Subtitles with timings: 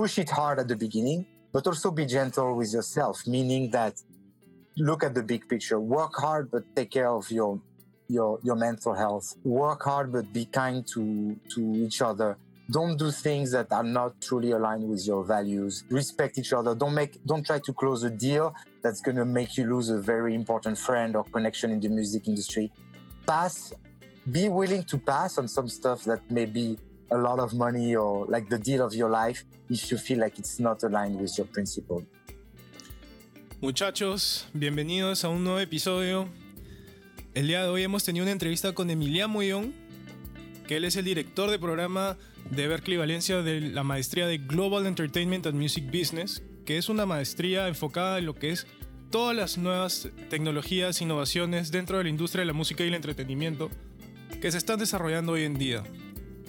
[0.00, 3.94] push it hard at the beginning, but also be gentle with yourself, meaning that
[4.78, 7.60] look at the big picture, work hard, but take care of your
[8.08, 9.26] your your mental health.
[9.44, 11.02] Work hard, but be kind to
[11.54, 12.30] to each other.
[12.76, 15.84] Don't do things that are not truly aligned with your values.
[15.90, 16.72] Respect each other.
[16.82, 20.34] Don't make don't try to close a deal that's gonna make you lose a very
[20.34, 22.72] important friend or connection in the music industry.
[23.26, 23.74] Pass.
[24.36, 26.78] Be willing to pass on some stuff that may be
[27.10, 30.38] a lot of money or like the deal of your life if you feel like
[30.38, 32.04] it's not aligned with your principle.
[33.60, 36.28] Muchachos, bienvenidos a un nuevo episodio.
[37.34, 39.74] El día de hoy hemos tenido una entrevista con Emiliano Moyón,
[40.66, 42.16] que él es el director de programa
[42.50, 47.06] de Berkeley Valencia de la maestría de Global Entertainment and Music Business, que es una
[47.06, 48.66] maestría enfocada en lo que es
[49.10, 53.70] todas las nuevas tecnologías, innovaciones dentro de la industria de la música y el entretenimiento
[54.40, 55.82] que se están desarrollando hoy en día.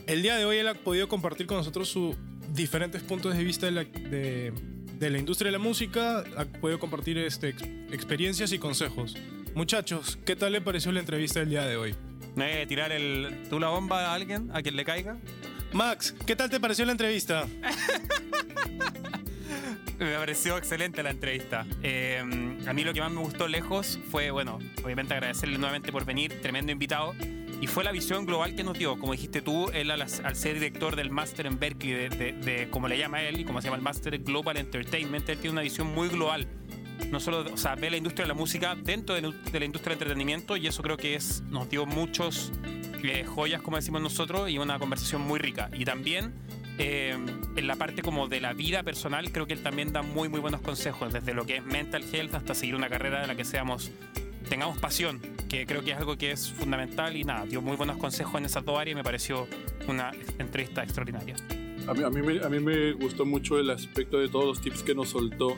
[0.08, 2.16] El día de hoy él ha podido compartir con nosotros sus
[2.54, 4.52] diferentes puntos de vista de la, de,
[4.98, 9.16] de la industria de la música, ha podido compartir este, ex- experiencias y consejos.
[9.56, 11.96] Muchachos, ¿qué tal le pareció la entrevista del día de hoy?
[12.36, 15.18] ¿No hay que tirar el, tú la bomba a alguien, a quien le caiga?
[15.74, 17.48] Max, ¿qué tal te pareció la entrevista?
[20.00, 21.66] Me pareció excelente la entrevista.
[21.84, 22.20] Eh,
[22.66, 26.42] a mí lo que más me gustó lejos fue, bueno, obviamente agradecerle nuevamente por venir,
[26.42, 27.14] tremendo invitado.
[27.62, 28.98] Y fue la visión global que nos dio.
[29.00, 32.70] Como dijiste tú, él al, al ser director del máster en Berkeley, de, de- de-
[32.72, 35.62] como le llama él y como se llama el máster Global Entertainment, él tiene una
[35.62, 36.48] visión muy global.
[37.12, 39.96] No solo, o sea, ve la industria de la música dentro de, de la industria
[39.96, 42.52] del entretenimiento y eso creo que es, nos dio muchos
[43.04, 45.70] eh, joyas, como decimos nosotros, y una conversación muy rica.
[45.74, 46.34] Y también
[46.78, 47.16] eh,
[47.56, 50.40] en la parte como de la vida personal, creo que él también da muy, muy
[50.40, 53.46] buenos consejos, desde lo que es mental health hasta seguir una carrera en la que
[53.46, 53.92] seamos,
[54.52, 57.96] tengamos pasión, que creo que es algo que es fundamental y nada, dio muy buenos
[57.96, 59.48] consejos en esas dos áreas y me pareció
[59.88, 61.38] una entrevista extraordinaria.
[61.88, 64.94] A mí, a, mí me, me gustó mucho el aspecto de todos los tips que
[64.94, 65.56] nos soltó,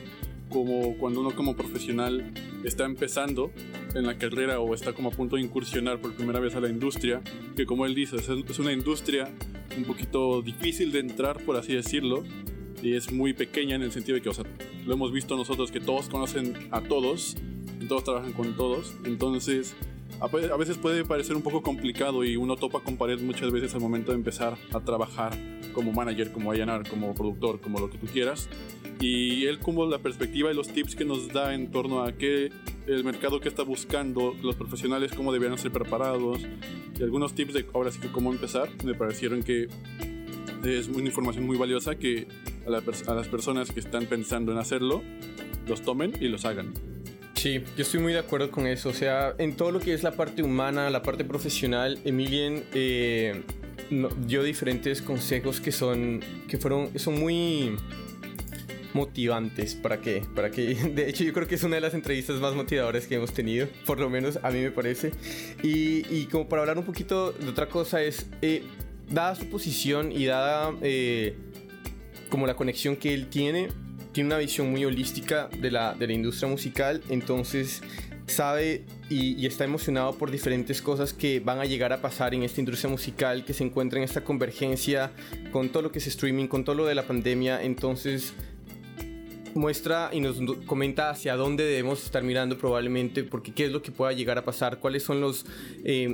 [0.48, 3.50] como cuando uno como profesional está empezando
[3.96, 6.68] en la carrera o está como a punto de incursionar por primera vez a la
[6.68, 7.20] industria,
[7.56, 9.28] que como él dice, es, una industria
[9.76, 12.22] un poquito difícil de entrar, por así decirlo,
[12.80, 14.44] y es muy pequeña en el sentido de que, o sea,
[14.86, 17.36] lo hemos visto nosotros que todos conocen a todos,
[17.88, 19.74] todos trabajan con todos, entonces
[20.20, 23.80] a veces puede parecer un poco complicado y uno topa con pared muchas veces al
[23.80, 25.36] momento de empezar a trabajar
[25.72, 28.48] como manager, como A&R, como productor, como lo que tú quieras.
[29.00, 32.50] Y él como la perspectiva y los tips que nos da en torno a qué
[32.86, 36.40] el mercado que está buscando, los profesionales cómo deberían ser preparados
[36.98, 39.68] y algunos tips de ahora sí que cómo empezar, me parecieron que
[40.64, 42.28] es una información muy valiosa que
[42.66, 45.02] a, la a las personas que están pensando en hacerlo,
[45.66, 46.72] los tomen y los hagan.
[47.44, 48.88] Sí, yo estoy muy de acuerdo con eso.
[48.88, 53.42] O sea, en todo lo que es la parte humana, la parte profesional, Emilien eh,
[54.26, 57.76] dio diferentes consejos que son, que fueron, son muy
[58.94, 59.74] motivantes.
[59.74, 60.22] ¿Para qué?
[60.34, 63.16] Para que, de hecho, yo creo que es una de las entrevistas más motivadoras que
[63.16, 65.12] hemos tenido, por lo menos a mí me parece.
[65.62, 68.62] Y, y como para hablar un poquito de otra cosa es, eh,
[69.10, 71.36] dada su posición y dada eh,
[72.30, 73.68] como la conexión que él tiene,
[74.14, 77.82] tiene una visión muy holística de la, de la industria musical, entonces
[78.26, 82.60] sabe y, está emocionado por diferentes cosas que van a llegar a pasar en esta
[82.60, 85.10] industria musical, que se encuentra en esta convergencia
[85.52, 88.32] con todo lo que es streaming, con todo lo de la pandemia, entonces
[89.54, 93.90] muestra y nos comenta hacia dónde debemos estar mirando probablemente, porque qué es lo que
[93.90, 95.44] pueda llegar a pasar, cuáles son las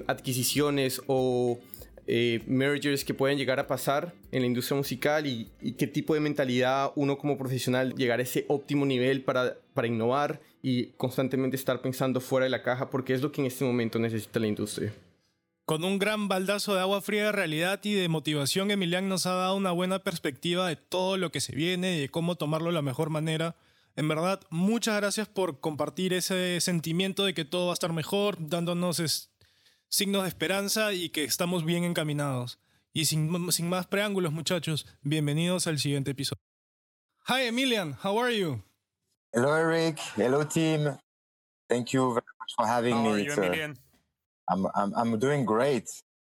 [0.09, 1.60] adquisiciones o
[2.06, 6.21] eh, mergers que pueden llegar a pasar en la industria musical y, qué tipo de
[6.21, 11.81] mentalidad uno como profesional llegar a ese óptimo nivel para, para innovar y constantemente estar
[11.81, 14.93] pensando fuera de la caja, porque es lo que en este momento necesita la industria.
[15.65, 19.34] Con un gran baldazo de agua fría de realidad y de motivación, Emilian nos ha
[19.34, 22.75] dado una buena perspectiva de todo lo que se viene y de cómo tomarlo de
[22.75, 23.55] la mejor manera.
[23.94, 28.37] En verdad, muchas gracias por compartir ese sentimiento de que todo va a estar mejor,
[28.41, 29.29] dándonos
[29.91, 32.59] signos de esperanza y que estamos bien encaminados.
[32.93, 36.41] Y sin, sin más preámbulos, muchachos, bienvenidos al siguiente episodio.
[37.28, 38.63] Hi, Emilien, how are you?
[39.33, 39.98] Hello, Eric.
[40.16, 40.97] Hello, team.
[41.69, 43.10] Thank you very much for having How me.
[43.10, 43.77] are you, It's, uh, Emilien?
[44.48, 45.89] I'm, I'm, I'm doing great.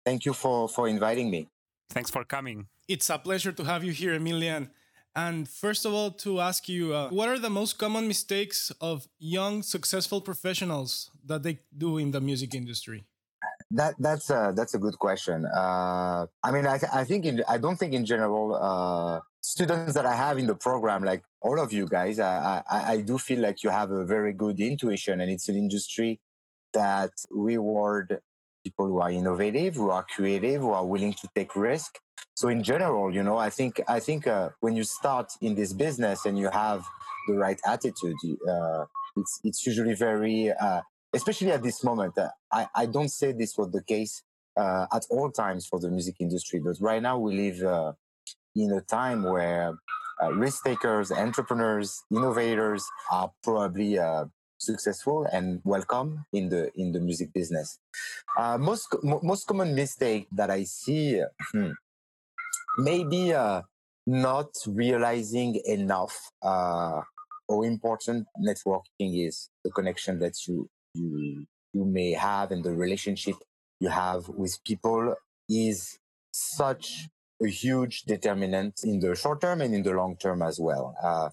[0.06, 1.48] Thank you for, for inviting me.
[1.90, 2.68] Thanks for coming.
[2.88, 4.70] It's a pleasure to have you here, Emilien.
[5.14, 9.08] And first of all, to ask you, uh, what are the most common mistakes of
[9.18, 13.06] young, successful professionals that they do in the music industry?
[13.72, 15.46] That that's a that's a good question.
[15.46, 20.06] Uh, I mean, I, I think in, I don't think in general uh, students that
[20.06, 23.40] I have in the program, like all of you guys, I, I I do feel
[23.40, 26.20] like you have a very good intuition, and it's an industry
[26.74, 28.20] that reward
[28.64, 32.00] people who are innovative, who are creative, who are willing to take risk.
[32.36, 35.72] so in general, you know, I think I think uh, when you start in this
[35.74, 36.86] business and you have
[37.28, 38.18] the right attitude,
[38.48, 38.86] uh,
[39.16, 40.82] it's it's usually very, uh,
[41.16, 42.18] especially at this moment.
[42.18, 44.24] Uh, I I don't say this was the case
[44.58, 47.94] uh, at all times for the music industry, but right now we live uh,
[48.56, 49.78] in a time where
[50.34, 54.00] risk takers, entrepreneurs, innovators are probably
[54.58, 57.80] successful and welcome in the in the music business.
[58.38, 61.22] Uh, most most common mistake that I see,
[61.52, 61.72] hmm,
[62.78, 63.62] maybe uh,
[64.06, 67.02] not realizing enough uh,
[67.50, 73.36] how important networking is, the connection that you you you may have and the relationship
[73.80, 75.16] you have with people
[75.50, 76.00] is
[76.32, 77.08] such
[77.44, 80.96] a huge determinant in the short term and in the long term as well.
[81.04, 81.30] Uh,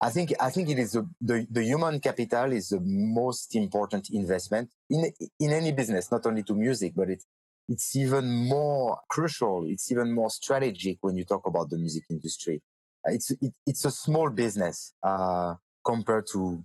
[0.00, 4.10] I think I think it is a, the the human capital is the most important
[4.10, 5.10] investment in
[5.40, 7.26] in any business, not only to music, but it's
[7.68, 9.64] it's even more crucial.
[9.66, 12.60] It's even more strategic when you talk about the music industry.
[13.04, 15.54] It's it, it's a small business uh,
[15.84, 16.62] compared to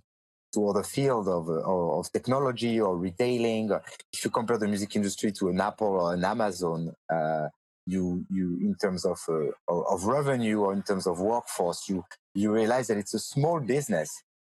[0.54, 3.70] to other field of, of technology or retailing.
[4.12, 7.48] If you compare the music industry to an Apple or an Amazon, uh,
[7.86, 12.04] you you in terms of uh, of revenue or in terms of workforce, you
[12.34, 14.08] you realize that it's a small business,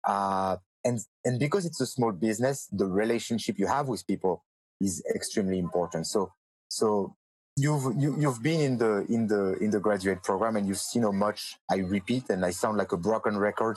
[0.04, 4.42] uh, and and because it's a small business, the relationship you have with people
[4.80, 6.06] is extremely important.
[6.06, 6.32] So
[6.68, 7.14] so
[7.56, 10.66] you've you, have you have been in the in the in the graduate program and
[10.66, 13.76] you've seen how much I repeat and I sound like a broken record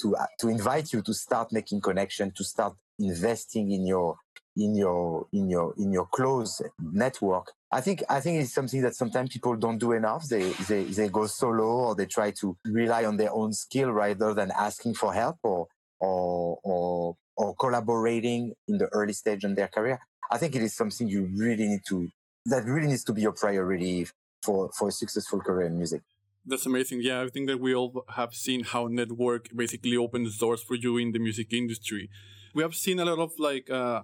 [0.00, 4.16] to uh, to invite you to start making connection, to start investing in your
[4.56, 7.52] in your in your in your close network.
[7.72, 10.28] I think i think it's something that sometimes people don't do enough.
[10.28, 14.34] They they, they go solo or they try to rely on their own skill rather
[14.34, 15.66] than asking for help or
[15.98, 19.98] or or, or collaborating in the early stage in their career.
[20.30, 22.08] I think it is something you really need to
[22.50, 24.06] that really needs to be your priority
[24.42, 26.02] for for a successful career in music
[26.46, 27.00] that's amazing.
[27.02, 30.96] Yeah, I think that we all have seen how network basically opens doors for you
[30.96, 32.08] in the music industry.
[32.54, 34.02] We have seen a lot of like uh,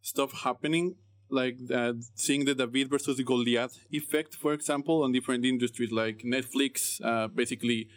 [0.00, 0.96] stuff happening,
[1.28, 6.22] like uh, seeing the David versus the Goliath effect, for example, on different industries like
[6.24, 7.88] Netflix uh, basically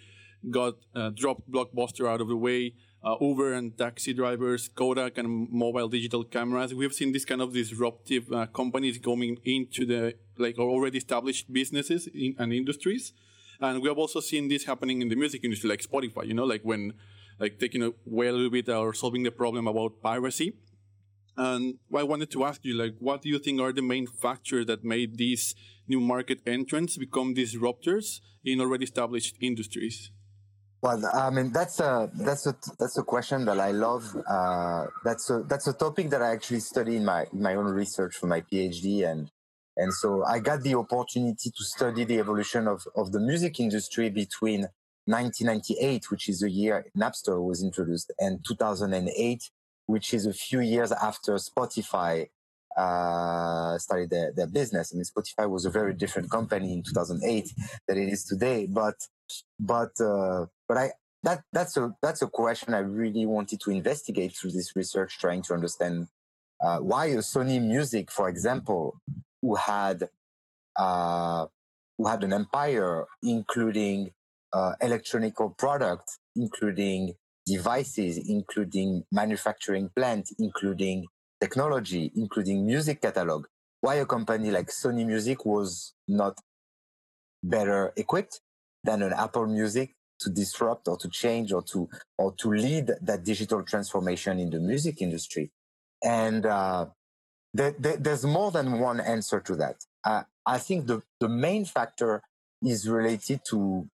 [0.51, 2.73] got uh, dropped Blockbuster out of the way.
[3.01, 6.73] Uh, Uber and taxi drivers, Kodak and mobile digital cameras.
[6.73, 11.51] We have seen this kind of disruptive uh, companies going into the like already established
[11.51, 13.13] businesses in, and industries.
[13.61, 16.45] And we have also seen this happening in the music industry, like Spotify, you know,
[16.45, 16.93] like when,
[17.39, 20.57] like taking away a little bit or solving the problem about piracy.
[21.37, 24.65] And I wanted to ask you, like, what do you think are the main factors
[24.65, 25.55] that made these
[25.87, 30.11] new market entrants become disruptors in already established industries?
[30.81, 34.15] Well, I mean that's a that's a that's a question that I love.
[34.27, 37.65] Uh, that's a that's a topic that I actually study in my in my own
[37.65, 39.29] research for my PhD, and
[39.75, 44.09] and so I got the opportunity to study the evolution of of the music industry
[44.09, 44.67] between
[45.05, 49.51] 1998, which is the year Napster was introduced, and 2008,
[49.87, 52.27] which is a few years after Spotify
[52.77, 54.93] uh, started their, their business.
[54.93, 57.51] I mean, Spotify was a very different company in 2008
[57.87, 58.65] than it is today.
[58.65, 58.95] But
[59.59, 60.91] but uh, but I
[61.23, 65.41] that that's a that's a question I really wanted to investigate through this research, trying
[65.43, 66.07] to understand
[66.63, 69.01] uh, why a Sony Music, for example,
[69.41, 70.07] who had
[70.77, 71.47] uh,
[71.97, 74.11] who had an empire, including
[74.53, 74.73] uh,
[75.57, 81.07] products, including devices, including manufacturing plant, including
[81.41, 83.45] technology, including music catalog.
[83.81, 86.37] Why a company like Sony Music was not
[87.43, 88.41] better equipped
[88.83, 93.23] than an Apple Music to disrupt or to change or to or to lead that
[93.23, 95.51] digital transformation in the music industry.
[96.03, 96.87] And uh,
[97.53, 99.85] there, there, there's more than one answer to that.
[100.03, 102.21] Uh, I think the, the main factor
[102.61, 103.87] is related to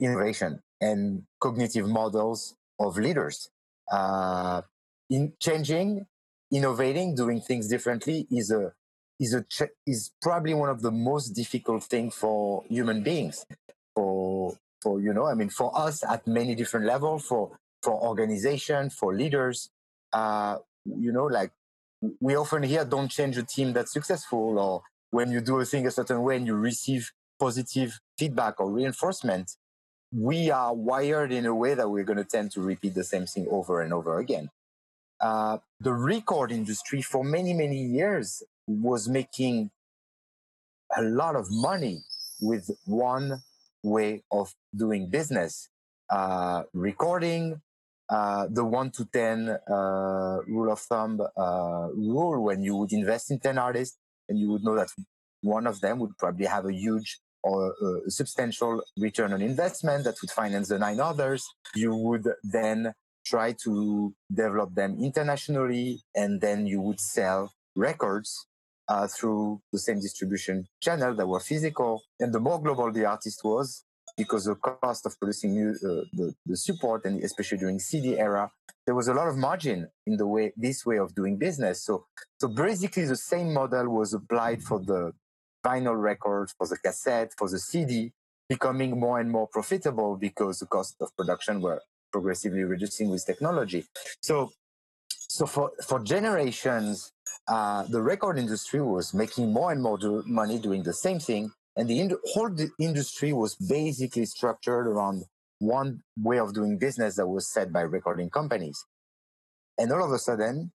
[0.00, 3.50] innovation and cognitive models of leaders.
[3.90, 4.62] Uh,
[5.10, 6.06] in changing,
[6.52, 8.72] innovating, doing things differently is a
[9.20, 9.44] is a
[9.86, 13.46] is probably one of the most difficult things for human beings.
[13.94, 18.90] For for you know, I mean, for us at many different levels, for for organization,
[18.90, 19.70] for leaders,
[20.12, 21.52] uh, you know, like
[22.20, 25.86] we often hear, "Don't change a team that's successful," or when you do a thing
[25.86, 27.02] a certain way and you receive
[27.40, 29.56] positive feedback or reinforcement,
[30.12, 33.26] we are wired in a way that we're going to tend to repeat the same
[33.26, 34.50] thing over and over again.
[35.20, 39.70] Uh, the record industry for many, many years was making
[40.96, 42.04] a lot of money
[42.40, 43.42] with one
[43.84, 45.68] way of doing business.
[46.10, 47.60] Uh, recording,
[48.08, 53.30] uh, the one to 10 uh, rule of thumb uh, rule when you would invest
[53.30, 53.96] in 10 artists
[54.28, 54.88] and you would know that
[55.42, 57.74] one of them would probably have a huge or
[58.06, 61.46] a substantial return on investment that would finance the nine others.
[61.74, 62.94] You would then
[63.26, 68.46] try to develop them internationally, and then you would sell records
[68.88, 72.02] uh, through the same distribution channel that were physical.
[72.20, 73.84] And the more global the artist was,
[74.16, 78.50] because the cost of producing new, uh, the, the support, and especially during CD era,
[78.86, 81.84] there was a lot of margin in the way this way of doing business.
[81.84, 82.06] So,
[82.40, 85.12] so basically, the same model was applied for the
[85.64, 88.12] vinyl record, for the cassette, for the CD,
[88.48, 91.80] becoming more and more profitable because the cost of production were
[92.12, 93.84] progressively reducing with technology.
[94.22, 94.52] So,
[95.08, 97.10] so for for generations,
[97.48, 101.50] uh, the record industry was making more and more do- money doing the same thing,
[101.76, 105.24] and the ind- whole industry was basically structured around
[105.58, 108.84] one way of doing business that was set by recording companies.
[109.78, 110.72] And all of a sudden,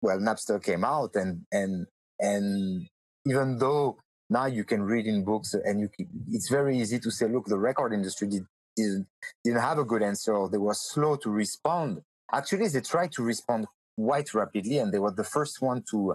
[0.00, 1.86] well, Napster came out, and and
[2.18, 2.86] and
[3.26, 3.98] even though
[4.30, 5.88] now you can read in books, and you
[6.28, 8.44] it's very easy to say, look, the record industry did,
[8.76, 9.06] didn't
[9.44, 12.00] didn't have a good answer, or they were slow to respond.
[12.32, 13.66] Actually, they tried to respond
[13.98, 16.14] quite rapidly, and they were the first one to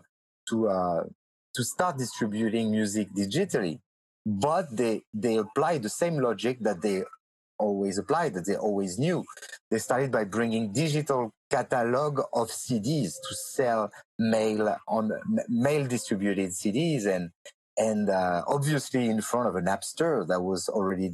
[0.50, 1.04] to uh,
[1.56, 3.80] to start distributing music digitally.
[4.26, 7.04] But they they applied the same logic that they
[7.60, 9.24] always applied, that they always knew.
[9.70, 15.12] They started by bringing digital catalog of CDs to sell mail on
[15.50, 17.32] mail distributed CDs, and
[17.78, 21.12] and uh, obviously in front of an Napster that was already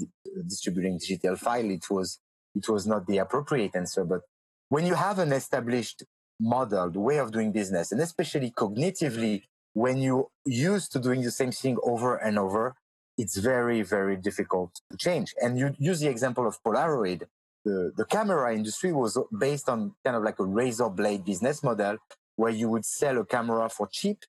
[0.48, 2.20] distributing digital file, it was
[2.56, 4.04] it was not the appropriate answer.
[4.06, 4.22] But
[4.70, 6.04] when you have an established
[6.40, 9.44] model, the way of doing business, and especially cognitively,
[9.74, 12.76] when you used to doing the same thing over and over,
[13.18, 15.34] it's very, very difficult to change.
[15.42, 17.24] And you use the example of Polaroid.
[17.66, 21.98] The, the camera industry was based on kind of like a razor blade business model
[22.38, 24.20] where you would sell a camera for cheap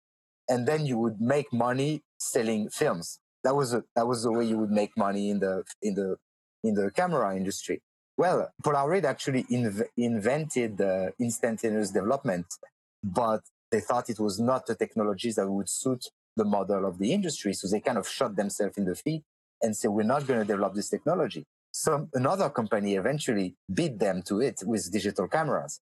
[0.48, 3.20] and then you would make money selling films.
[3.44, 6.16] That was a, that was the way you would make money in the in the
[6.64, 7.80] in the camera industry.
[8.20, 12.44] Well, Polaroid actually inv- invented the instantaneous development,
[13.02, 16.04] but they thought it was not the technologies that would suit
[16.36, 17.54] the model of the industry.
[17.54, 19.22] So they kind of shot themselves in the feet
[19.62, 21.46] and said, we're not going to develop this technology.
[21.72, 25.80] So another company eventually beat them to it with digital cameras,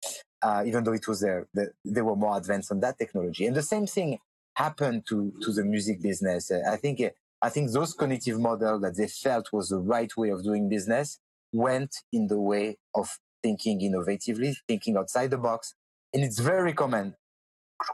[0.42, 3.46] uh, even though it was their, the, they were more advanced on that technology.
[3.46, 4.20] And the same thing
[4.56, 6.50] happened to, to the music business.
[6.50, 7.02] I think,
[7.42, 11.20] I think those cognitive models that they felt was the right way of doing business
[11.52, 13.10] went in the way of
[13.44, 15.74] thinking innovatively, thinking outside the box.
[16.14, 17.16] And it's very common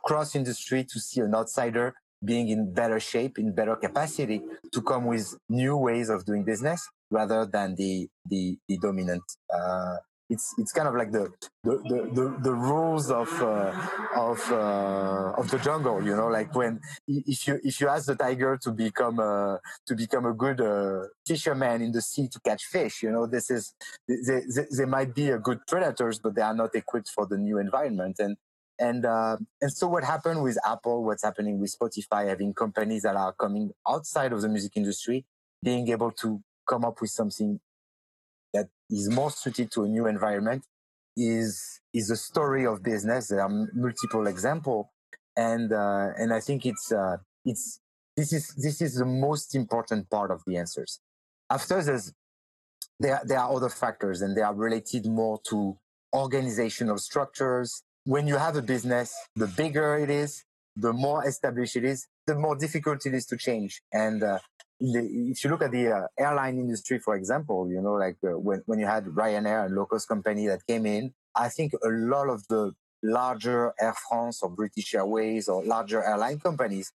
[0.06, 5.06] cross industry to see an outsider being in better shape, in better capacity to come
[5.06, 9.24] with new ways of doing business rather than the the, the dominant
[9.54, 9.98] uh,
[10.30, 11.32] it's it's kind of like the
[11.64, 13.72] the the, the, the rules of uh,
[14.16, 18.16] of uh, of the jungle you know like when if you if you ask the
[18.16, 22.66] tiger to become a to become a good uh, fisherman in the sea to catch
[22.66, 23.74] fish you know this is
[24.08, 24.16] they,
[24.56, 27.58] they, they might be a good predators but they are not equipped for the new
[27.58, 28.18] environment.
[28.20, 28.38] And
[28.80, 33.16] and uh, and so what happened with apple what's happening with spotify having companies that
[33.16, 35.26] are coming outside of the music industry
[35.64, 37.60] being able to come up with something
[38.89, 40.63] is more suited to a new environment
[41.17, 43.27] is is a story of business.
[43.27, 44.86] There are multiple examples,
[45.36, 47.79] and uh, and I think it's uh, it's
[48.15, 51.00] this is this is the most important part of the answers.
[51.50, 52.13] After there's
[53.00, 55.77] there there are other factors, and they are related more to
[56.13, 57.84] organizational structures.
[58.06, 60.46] When you have a business, the bigger it is,
[60.77, 63.82] the more established it is, the more difficult it is to change.
[63.91, 64.39] And uh,
[64.80, 68.62] if you look at the uh, airline industry, for example, you know, like uh, when,
[68.66, 72.30] when you had Ryanair and low cost company that came in, I think a lot
[72.30, 76.92] of the larger Air France or British Airways or larger airline companies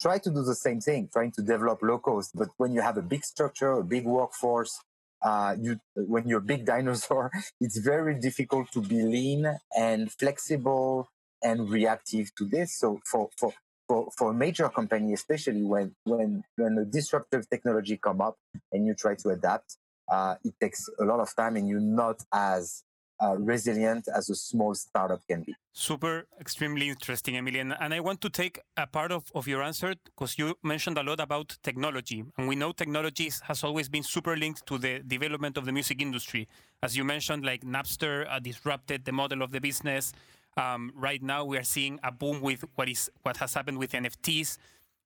[0.00, 2.32] try to do the same thing, trying to develop low cost.
[2.34, 4.78] But when you have a big structure, a big workforce,
[5.22, 9.46] uh, you when you're a big dinosaur, it's very difficult to be lean
[9.76, 11.08] and flexible
[11.42, 12.78] and reactive to this.
[12.78, 13.52] So for for
[13.92, 18.36] for, for a major company, especially when when when a disruptive technology come up
[18.72, 19.76] and you try to adapt,
[20.10, 22.84] uh, it takes a lot of time and you're not as
[23.22, 25.54] uh, resilient as a small startup can be.
[25.74, 27.76] Super, extremely interesting, Emilien.
[27.78, 31.02] And I want to take a part of, of your answer because you mentioned a
[31.02, 32.24] lot about technology.
[32.38, 36.00] And we know technology has always been super linked to the development of the music
[36.00, 36.48] industry.
[36.82, 40.14] As you mentioned, like Napster uh, disrupted the model of the business.
[40.56, 43.94] Um, right now, we are seeing a boom with what is what has happened with
[43.94, 44.58] NFTs.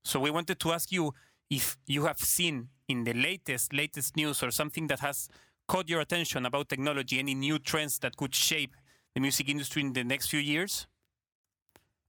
[0.04, 1.14] So we wanted to ask you
[1.50, 5.28] if you have seen in the latest latest news or something that has
[5.68, 8.74] caught your attention about technology, any new trends that could shape
[9.14, 10.86] the music industry in the next few years,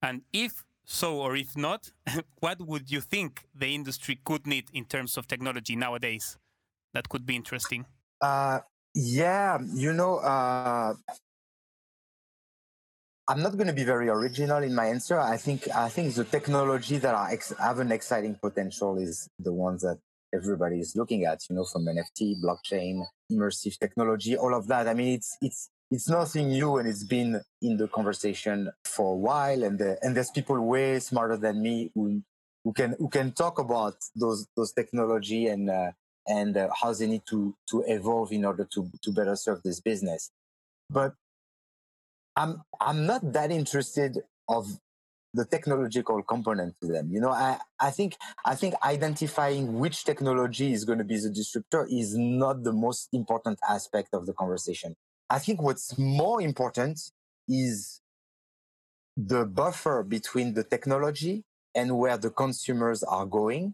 [0.01, 1.91] and if So, or if not,
[2.39, 6.38] what would you think the industry could need in terms of technology nowadays?
[6.94, 7.86] That could be interesting.
[8.22, 8.62] Uh,
[8.94, 10.94] yeah, you know, uh,
[13.29, 15.19] I'm not going to be very original in my answer.
[15.19, 19.51] I think I think the technology that are ex- have an exciting potential is the
[19.51, 20.00] ones that
[20.34, 21.41] everybody is looking at.
[21.50, 24.88] You know, from NFT, blockchain, immersive technology, all of that.
[24.88, 29.17] I mean, it's it's it's nothing new, and it's been in the conversation for a
[29.17, 29.62] while.
[29.62, 32.24] And the, and there's people way smarter than me who
[32.63, 35.91] who can who can talk about those those technology and uh,
[36.27, 39.81] and uh, how they need to to evolve in order to to better serve this
[39.81, 40.31] business.
[40.89, 41.13] But
[42.38, 44.79] I'm I'm not that interested of
[45.34, 47.10] the technological component to them.
[47.12, 48.15] You know, I, I think
[48.46, 53.10] I think identifying which technology is going to be the disruptor is not the most
[53.12, 54.96] important aspect of the conversation.
[55.29, 57.00] I think what's more important
[57.50, 58.01] is
[59.17, 63.74] the buffer between the technology and where the consumers are going,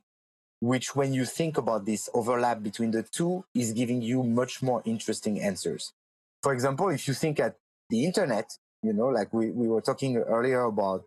[0.62, 4.82] which when you think about this overlap between the two is giving you much more
[4.86, 5.92] interesting answers.
[6.42, 7.56] For example, if you think at
[7.90, 8.50] the internet,
[8.82, 11.04] you know, like we, we were talking earlier about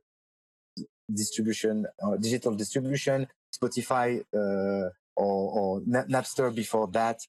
[1.13, 7.21] distribution, or digital distribution, Spotify uh, or, or Napster before that.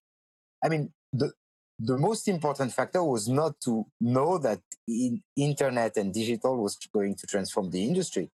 [0.64, 1.32] I mean, the,
[1.80, 7.16] the most important factor was not to know that in internet and digital was going
[7.16, 8.30] to transform the industry.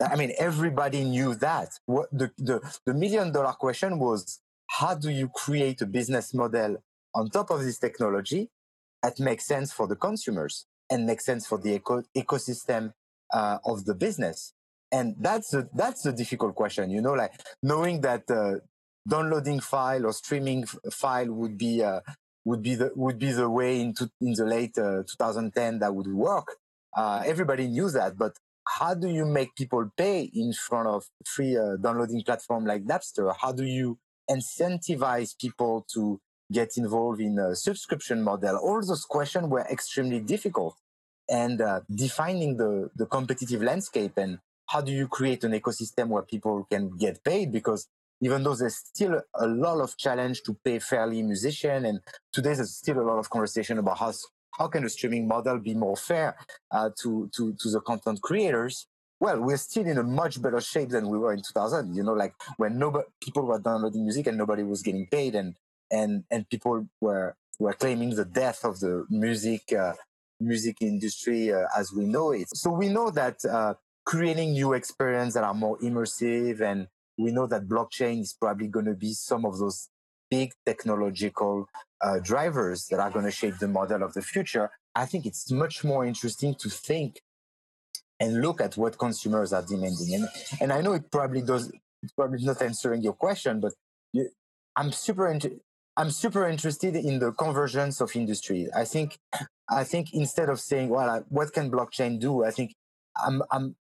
[0.00, 1.70] I mean, everybody knew that.
[1.86, 6.82] What the, the, the million dollar question was, how do you create a business model
[7.14, 8.50] on top of this technology
[9.02, 10.66] that makes sense for the consumers?
[10.92, 12.92] and makes sense for the eco- ecosystem
[13.32, 14.52] uh, of the business.
[14.92, 17.32] And that's a, that's a difficult question, you know, like
[17.62, 18.56] knowing that uh,
[19.08, 22.00] downloading file or streaming file would be uh,
[22.44, 26.08] would be the would be the way into in the late uh, 2010 that would
[26.08, 26.56] work.
[26.94, 28.36] Uh, everybody knew that, but
[28.68, 33.34] how do you make people pay in front of free uh, downloading platform like Napster?
[33.40, 33.98] How do you
[34.30, 36.20] incentivize people to
[36.52, 38.56] get involved in a subscription model?
[38.56, 40.76] All those questions were extremely difficult.
[41.28, 46.22] And uh, defining the, the competitive landscape and how do you create an ecosystem where
[46.22, 47.52] people can get paid?
[47.52, 47.88] Because
[48.20, 52.00] even though there's still a lot of challenge to pay fairly musician, and
[52.32, 54.12] today there's still a lot of conversation about how
[54.58, 56.36] how can the streaming model be more fair
[56.70, 58.86] uh, to to to the content creators
[59.22, 61.94] well, we're still in a much better shape than we were in 2000.
[61.94, 65.54] You know, like when nobody, people were downloading music and nobody was getting paid, and
[65.92, 69.92] and and people were were claiming the death of the music uh,
[70.40, 72.48] music industry uh, as we know it.
[72.56, 73.74] So we know that uh,
[74.04, 78.86] creating new experiences that are more immersive, and we know that blockchain is probably going
[78.86, 79.88] to be some of those
[80.30, 81.68] big technological
[82.00, 84.70] uh, drivers that are going to shape the model of the future.
[84.94, 87.20] I think it's much more interesting to think
[88.18, 90.14] and look at what consumers are demanding.
[90.14, 90.28] And,
[90.60, 91.70] and I know it probably does,
[92.02, 93.72] it's probably not answering your question, but
[94.12, 94.30] you,
[94.76, 95.60] I'm super interested.
[95.96, 98.68] I'm super interested in the convergence of industry.
[98.74, 99.18] I think,
[99.68, 102.44] I think instead of saying, well, what can blockchain do?
[102.44, 102.74] I think
[103.22, 103.76] I'm, I'm,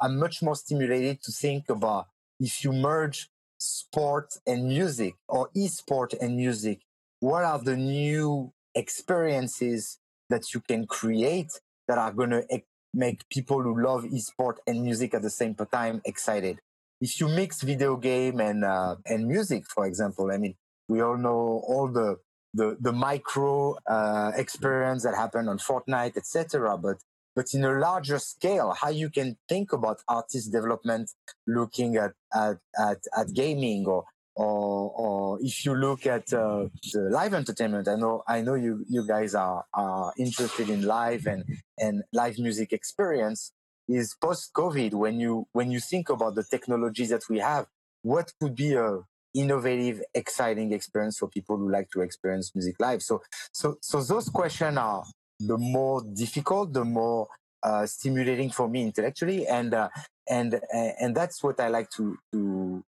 [0.00, 6.12] I'm much more stimulated to think about if you merge sport and music or e-sport
[6.20, 6.82] and music,
[7.20, 9.98] what are the new experiences
[10.28, 11.52] that you can create
[11.88, 12.44] that are going to
[12.92, 16.60] make people who love e-sport and music at the same time excited?
[17.00, 20.56] If you mix video game and, uh, and music, for example, I mean,
[20.88, 22.16] we all know all the
[22.56, 26.78] the, the micro uh, experience that happened on Fortnite, etc.
[26.78, 26.98] But
[27.34, 31.10] but in a larger scale, how you can think about artist development
[31.46, 34.04] looking at at, at, at gaming or
[34.36, 38.84] or, or if you look at uh, the live entertainment, I know I know you
[38.88, 41.44] you guys are are interested in live and
[41.78, 43.52] and live music experience.
[43.86, 47.66] Is post COVID when you when you think about the technologies that we have,
[48.02, 49.00] what could be a
[49.34, 53.02] innovative, exciting experience for people who like to experience music live.
[53.02, 55.04] So, so, so those questions are
[55.40, 57.28] the more difficult, the more
[57.62, 59.88] uh, stimulating for me intellectually, and uh,
[60.28, 62.84] and and that's what I like to to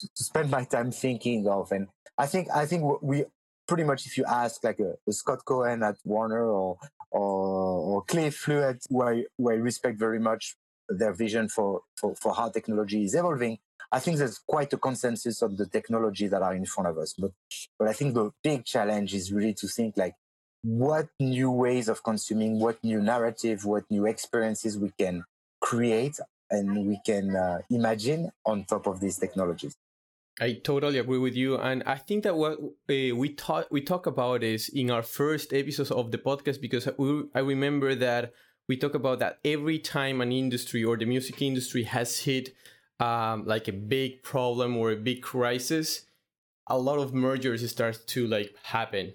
[0.00, 1.72] to spend my time thinking of.
[1.72, 3.24] And I think I think we
[3.66, 6.76] pretty much, if you ask like a, a Scott Cohen at Warner or
[7.10, 10.56] or, or Fluett, who I, who I respect very much
[10.88, 13.58] their vision for, for, for how technology is evolving,
[13.92, 17.14] I think there's quite a consensus of the technology that are in front of us.
[17.18, 17.32] But
[17.78, 20.14] but I think the big challenge is really to think like
[20.62, 25.24] what new ways of consuming, what new narrative, what new experiences we can
[25.60, 26.18] create
[26.50, 29.76] and we can uh, imagine on top of these technologies.
[30.40, 34.06] I totally agree with you, and I think that what uh, we talk we talk
[34.06, 38.32] about is in our first episodes of the podcast because we, I remember that
[38.66, 42.54] we talk about that every time an industry or the music industry has hit
[43.00, 46.02] um, like a big problem or a big crisis,
[46.66, 49.14] a lot of mergers start to like happen,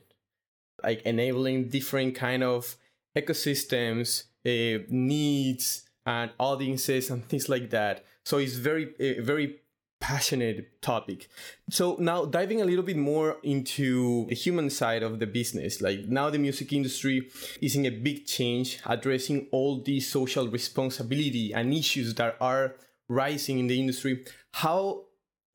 [0.84, 2.76] like enabling different kind of
[3.16, 8.06] ecosystems, uh, needs, and audiences and things like that.
[8.26, 9.62] So it's very, very
[10.00, 11.28] passionate topic.
[11.70, 16.06] So now diving a little bit more into the human side of the business, like
[16.08, 17.30] now the music industry
[17.62, 22.76] is in a big change, addressing all these social responsibility and issues that are
[23.10, 24.26] rising in the industry.
[24.54, 25.06] How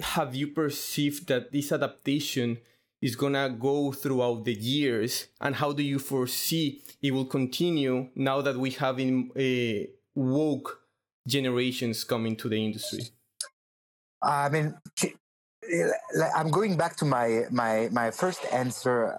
[0.01, 2.59] have you perceived that this adaptation
[3.03, 8.41] is gonna go throughout the years, and how do you foresee it will continue now
[8.43, 10.83] that we have in a woke
[11.27, 13.01] generations coming to the industry?
[14.23, 14.75] I mean,
[16.37, 19.19] I'm going back to my my my first answer.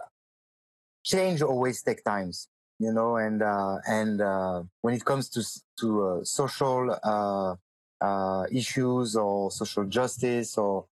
[1.04, 5.42] Change always take times, you know, and uh, and uh, when it comes to
[5.80, 6.92] to uh, social
[8.02, 10.86] uh, issues or social justice or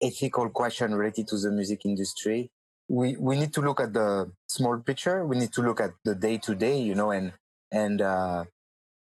[0.00, 2.50] ethical question related to the music industry,
[2.88, 5.24] we we need to look at the small picture.
[5.26, 7.32] We need to look at the day to day, you know, and
[7.70, 8.44] and uh,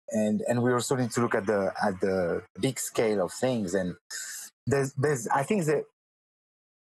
[0.10, 3.74] and and we also need to look at the at the big scale of things
[3.74, 3.96] and
[4.68, 5.84] there's there's I think that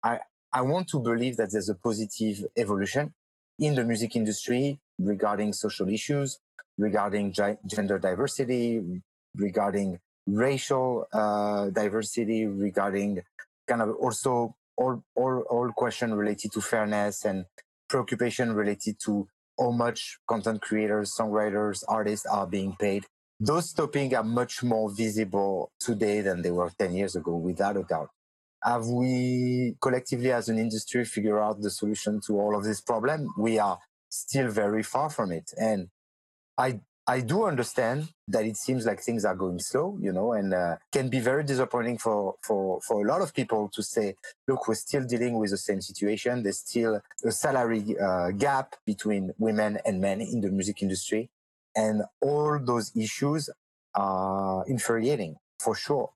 [0.04, 0.19] I
[0.54, 3.13] I want to believe that there's a positive evolution
[3.60, 6.39] in the music industry regarding social issues,
[6.78, 9.01] regarding gender diversity,
[9.36, 13.21] regarding racial uh, diversity, regarding
[13.67, 17.45] kind of also all all all question related to fairness and
[17.88, 23.05] preoccupation related to how much content creators, songwriters, artists are being paid
[23.39, 27.83] those topics are much more visible today than they were 10 years ago, without a
[27.83, 28.09] doubt.
[28.63, 33.33] Have we collectively as an industry figured out the solution to all of this problem?
[33.38, 33.77] We are
[34.09, 35.51] still very far from it.
[35.59, 35.89] And
[36.57, 40.53] I, I do understand that it seems like things are going slow, you know, and
[40.53, 44.15] uh, can be very disappointing for, for, for a lot of people to say,
[44.47, 46.41] look, we're still dealing with the same situation.
[46.41, 51.29] There's still a salary uh, gap between women and men in the music industry.
[51.75, 53.51] And all those issues
[53.93, 56.09] are infuriating for sure.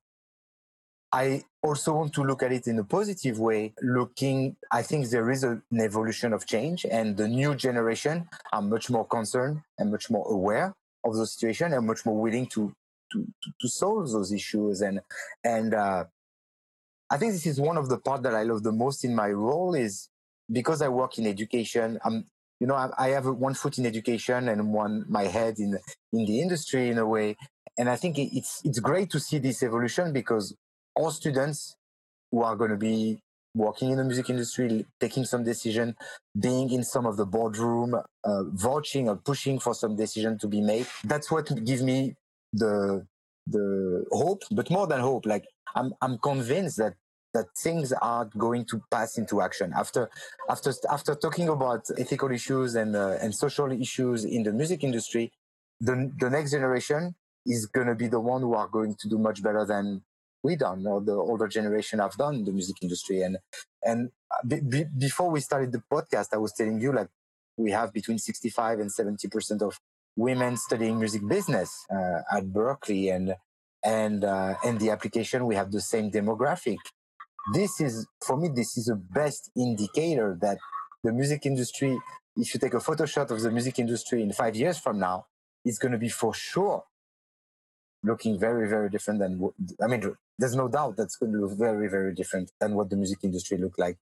[1.12, 5.30] I also want to look at it in a positive way, looking, I think there
[5.30, 10.08] is an evolution of change and the new generation are much more concerned and much
[10.08, 10.72] more aware
[11.04, 12.72] of the situation and much more willing to,
[13.12, 13.26] to,
[13.60, 14.80] to solve those issues.
[14.80, 15.00] And,
[15.44, 16.04] and, uh,
[17.12, 19.30] I think this is one of the part that I love the most in my
[19.30, 20.08] role is
[20.50, 21.98] because I work in education.
[22.04, 22.24] I'm
[22.60, 25.78] you know, I, I have one foot in education and one my head in
[26.12, 27.36] in the industry in a way.
[27.78, 30.54] And I think it's it's great to see this evolution because
[30.94, 31.76] all students
[32.30, 33.22] who are going to be
[33.54, 35.96] working in the music industry, taking some decision,
[36.38, 40.60] being in some of the boardroom, uh, vouching or pushing for some decision to be
[40.60, 40.86] made.
[41.04, 42.14] That's what gives me
[42.52, 43.06] the
[43.46, 46.94] the hope, but more than hope, like I'm I'm convinced that
[47.32, 50.10] that things are going to pass into action after
[50.48, 55.32] after after talking about ethical issues and uh, and social issues in the music industry
[55.80, 57.14] the the next generation
[57.46, 60.02] is going to be the one who are going to do much better than
[60.42, 63.22] we done or the older generation have done the music industry.
[63.22, 63.38] And
[63.82, 64.10] and
[64.46, 67.08] be, before we started the podcast i was telling you like
[67.56, 69.78] we have between 65 and 70 percent of
[70.16, 73.14] women studying music business uh, at berklee.
[73.14, 73.34] And
[73.84, 76.78] and uh, and the application we have the same demographic.
[77.52, 80.58] This is for me this is the best indicator that
[81.02, 81.98] the music industry
[82.36, 85.26] if you take a photo shot of the music industry in five years from now
[85.64, 86.84] it's going to be for sure
[88.02, 91.58] looking very very different than what, i mean there's no doubt that's going to look
[91.58, 93.96] very very different than what the music industry looked like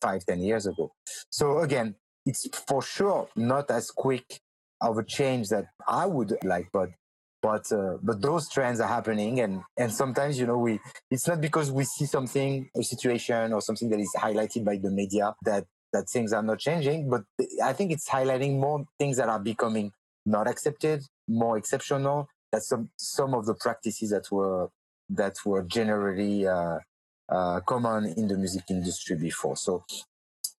[0.00, 0.92] five ten years ago.
[1.30, 1.94] So again
[2.24, 4.40] it's for sure not as quick
[4.80, 6.90] of a change that i would like but
[7.40, 11.40] but uh, but those trends are happening and and sometimes you know we it's not
[11.40, 15.64] because we see something a situation or something that is highlighted by the media that
[15.92, 17.22] that things are not changing but
[17.62, 19.92] i think it's highlighting more things that are becoming
[20.26, 24.68] not accepted more exceptional that some some of the practices that were
[25.08, 26.78] that were generally uh,
[27.28, 29.84] uh, common in the music industry before so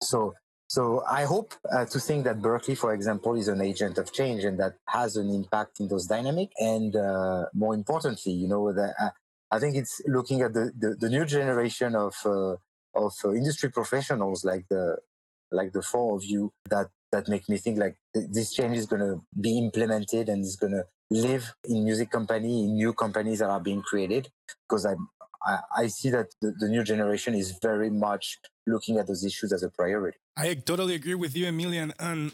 [0.02, 0.34] so
[0.70, 4.44] so I hope uh, to think that Berklee, for example, is an agent of change
[4.44, 6.52] and that has an impact in those dynamic.
[6.60, 9.10] And uh, more importantly, you know, uh,
[9.50, 12.56] I think it's looking at the, the, the new generation of uh,
[12.96, 14.98] of industry professionals like the
[15.52, 18.86] like the four of you that that make me think like th- this change is
[18.86, 23.40] going to be implemented and is going to live in music company in new companies
[23.40, 24.30] that are being created
[24.68, 24.96] because I,
[25.46, 29.54] I I see that the, the new generation is very much looking at those issues
[29.54, 30.18] as a priority.
[30.36, 31.94] I totally agree with you, Emilien.
[32.00, 32.32] And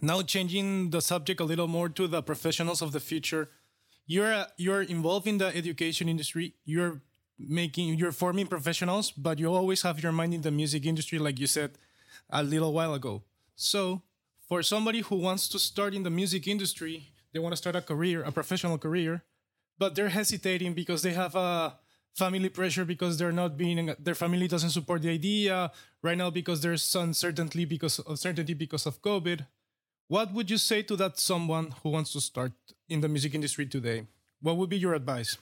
[0.00, 3.50] now changing the subject a little more to the professionals of the future.
[4.06, 6.54] You're you're involved in the education industry.
[6.64, 7.02] You're
[7.38, 11.38] making you're forming professionals, but you always have your mind in the music industry, like
[11.38, 11.72] you said
[12.30, 13.22] a little while ago.
[13.54, 14.02] So,
[14.48, 17.80] for somebody who wants to start in the music industry, they want to start a
[17.80, 19.22] career, a professional career,
[19.78, 21.78] but they're hesitating because they have a
[22.16, 25.70] family pressure because they're not being their family doesn't support the idea
[26.02, 29.46] right now because there's uncertainty because uncertainty because of covid.
[30.08, 32.52] What would you say to that someone who wants to start
[32.88, 34.06] in the music industry today?
[34.40, 35.38] What would be your advice?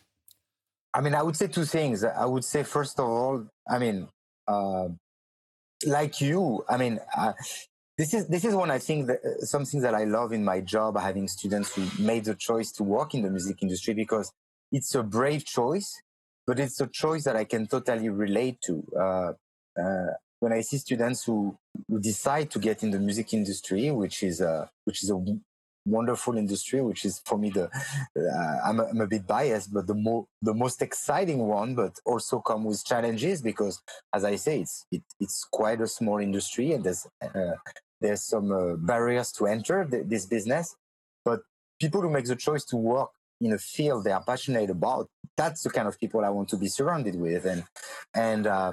[0.93, 2.05] I mean i would say two things.
[2.05, 4.07] I would say first of all i mean
[4.47, 4.89] uh,
[5.87, 7.33] like you i mean uh,
[7.99, 10.61] this is this is one I think that uh, something that I love in my
[10.61, 14.33] job, having students who made the choice to work in the music industry because
[14.73, 16.03] it's a brave choice
[16.47, 18.85] but it's a choice that I can totally relate to.
[18.97, 19.33] Uh,
[19.81, 24.23] uh, when I see students who, who, decide to get in the music industry, which
[24.23, 25.19] is a which is a
[25.85, 29.87] wonderful industry, which is for me the uh, I'm, a, I'm, a bit biased, but
[29.87, 33.81] the more the most exciting one, but also come with challenges because,
[34.15, 37.55] as I say, it's it, it's quite a small industry and there's uh,
[38.01, 40.77] there's some uh, barriers to enter the, this business.
[41.25, 41.41] But
[41.81, 45.63] people who make the choice to work in a field they are passionate about, that's
[45.63, 47.45] the kind of people I want to be surrounded with.
[47.45, 47.65] And
[48.15, 48.73] and uh,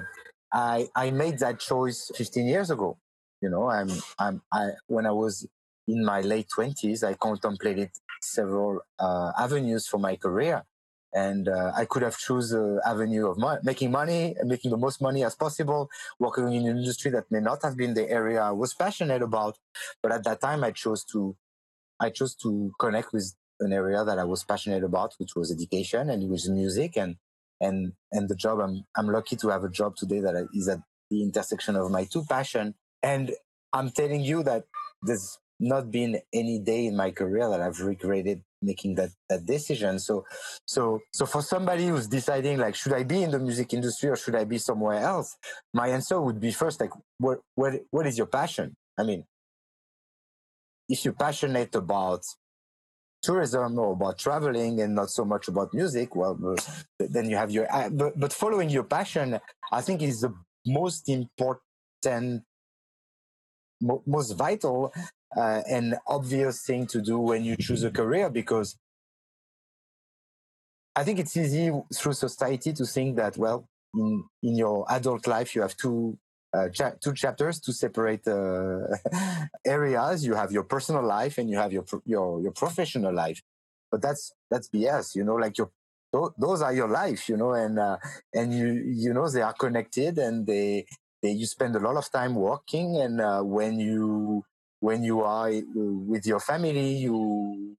[0.52, 2.98] I I made that choice 15 years ago.
[3.40, 5.46] You know, I'm I'm I when I was
[5.86, 7.90] in my late 20s, I contemplated
[8.22, 10.64] several uh, avenues for my career.
[11.14, 15.00] And uh, I could have choose an avenue of mo- making money making the most
[15.00, 18.50] money as possible, working in an industry that may not have been the area I
[18.50, 19.58] was passionate about.
[20.02, 21.36] But at that time, I chose to
[22.00, 26.10] I chose to connect with an area that I was passionate about, which was education
[26.10, 27.16] and it was music and
[27.60, 28.58] and and the job.
[28.60, 32.04] I'm I'm lucky to have a job today that is at the intersection of my
[32.04, 32.74] two passion.
[33.02, 33.32] And
[33.72, 34.64] I'm telling you that
[35.02, 39.98] there's not been any day in my career that I've regretted making that that decision.
[39.98, 40.24] So
[40.66, 44.16] so so for somebody who's deciding like should I be in the music industry or
[44.16, 45.36] should I be somewhere else,
[45.72, 48.76] my answer would be first like what what what is your passion?
[48.98, 49.24] I mean,
[50.88, 52.22] if you're passionate about
[53.24, 56.38] tourism or about traveling and not so much about music, well,
[56.98, 57.66] then you have your.
[57.74, 59.40] Uh, but, but following your passion,
[59.72, 60.34] I think is the
[60.66, 62.42] most important,
[63.80, 64.92] most vital,
[65.36, 68.76] uh, and obvious thing to do when you choose a career because
[70.96, 75.54] I think it's easy through society to think that, well, in, in your adult life,
[75.54, 76.18] you have two
[76.52, 78.86] uh, cha- two chapters to separate uh,
[79.66, 80.24] areas.
[80.24, 83.42] You have your personal life and you have your your your professional life.
[83.90, 85.16] But that's that's BS.
[85.16, 85.70] You know, like your
[86.38, 87.28] those are your life.
[87.28, 87.96] You know, and uh,
[88.32, 90.86] and you you know they are connected and they
[91.22, 94.44] they you spend a lot of time working and uh, when you
[94.86, 95.62] when you are uh,
[96.12, 97.16] with your family you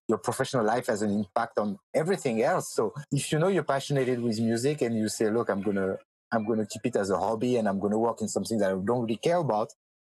[0.07, 2.67] your professional life has an impact on everything else.
[2.77, 5.97] So if you know you're passionate with music and you say look i'm gonna
[6.31, 8.57] I'm going to keep it as a hobby and I'm going to work in something
[8.59, 9.69] that I don't really care about,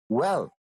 [0.08, 0.52] well,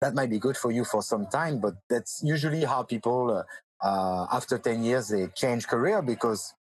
[0.00, 3.44] that might be good for you for some time, but that's usually how people,
[3.82, 6.54] uh, uh, after 10 years, they change career because,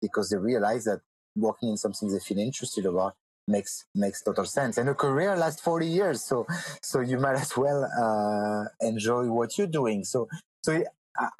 [0.00, 1.00] because they realize that
[1.36, 3.14] working in something they feel interested about
[3.48, 6.46] makes makes total sense and a career lasts 40 years so
[6.80, 10.28] so you might as well uh, enjoy what you're doing so
[10.62, 10.82] so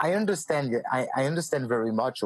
[0.01, 2.21] i understand i, I understand very much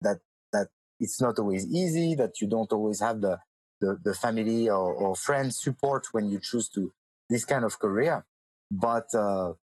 [0.00, 0.18] that
[0.52, 3.38] that it's not always easy that you don't always have the
[3.80, 6.92] the, the family or, or friends support when you choose to
[7.28, 8.24] this kind of career.
[8.70, 9.54] But uh,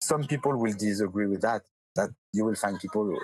[0.00, 1.62] some people will disagree with that.
[1.96, 3.16] That you will find people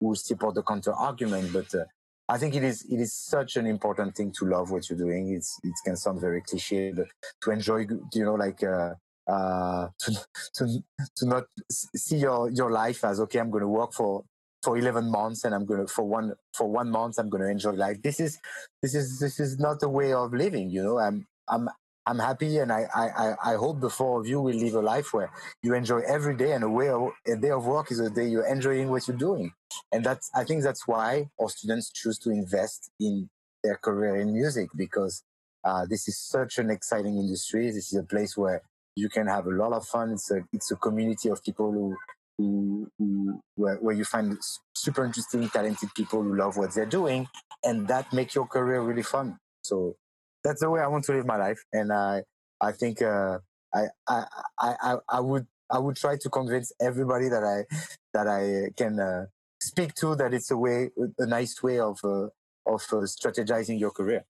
[0.00, 1.52] who support the counter argument.
[1.52, 1.84] But uh,
[2.32, 5.34] I think it is it is such an important thing to love what you're doing.
[5.34, 7.08] It's it can sound very cliche, but
[7.42, 8.94] to enjoy, you know, like uh,
[9.30, 10.12] uh, to
[10.54, 10.82] to
[11.16, 13.38] to not see your your life as okay.
[13.38, 14.24] I'm going to work for
[14.62, 18.00] for 11 months and i'm gonna for one for one month i'm gonna enjoy life
[18.00, 18.38] this is
[18.80, 21.68] this is this is not a way of living you know i'm i'm
[22.06, 25.12] i'm happy and i i i hope the four of you will live a life
[25.12, 25.30] where
[25.62, 28.26] you enjoy every day and a way of, a day of work is a day
[28.26, 29.52] you're enjoying what you're doing.
[29.92, 33.28] And that's i think that's why our students choose to invest in
[33.62, 35.22] their career in music because
[35.64, 37.66] uh, this is such an exciting industry.
[37.66, 38.62] This is a place where
[38.96, 40.12] you can have a lot of fun.
[40.12, 41.96] It's a it's a community of people who
[42.38, 44.36] who, who where, where, you find
[44.74, 47.28] super interesting, talented people who love what they're doing,
[47.62, 49.38] and that make your career really fun.
[49.62, 49.96] So
[50.44, 52.22] that's the way I want to live my life, and I
[52.60, 53.38] I think uh,
[53.74, 54.24] I, I
[54.60, 57.64] I I would I would try to convince everybody that I
[58.12, 59.26] that I can uh,
[59.60, 62.26] speak to that it's a way a nice way of uh,
[62.66, 64.24] of uh, strategizing your career.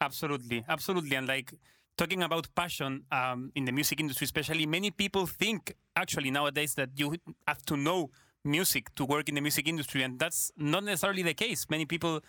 [0.00, 1.52] Absolutely, absolutely, and like
[1.96, 6.90] talking about passion um, in the music industry, especially, many people think actually nowadays that
[6.96, 8.10] you have to know
[8.44, 11.66] music to work in the music industry, and that's not necessarily the case.
[11.70, 12.20] Many people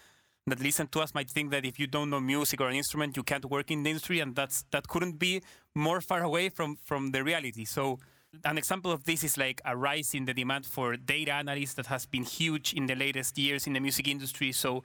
[0.48, 3.16] that listen to us might think that if you don't know music or an instrument,
[3.16, 5.42] you can't work in the industry, and that's that couldn't be
[5.74, 7.66] more far away from from the reality.
[7.66, 8.00] So.
[8.46, 11.86] An example of this is like a rise in the demand for data analysts that
[11.86, 14.52] has been huge in the latest years in the music industry.
[14.52, 14.84] So,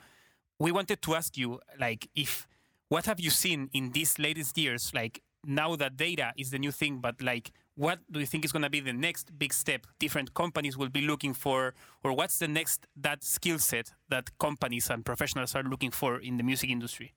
[0.59, 2.47] we wanted to ask you, like, if
[2.89, 4.93] what have you seen in these latest years?
[4.93, 8.51] Like, now that data is the new thing, but like, what do you think is
[8.51, 12.39] going to be the next big step different companies will be looking for or what's
[12.41, 16.69] the next that skill set that companies and professionals are looking for in the music
[16.71, 17.15] industry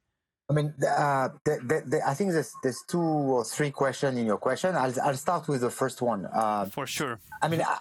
[0.50, 4.26] I mean, uh, the, the, the, I think there's there's two or three questions in
[4.26, 4.76] your question.
[4.76, 6.26] I'll I'll start with the first one.
[6.26, 7.22] Uh, for sure.
[7.42, 7.78] I mean, I,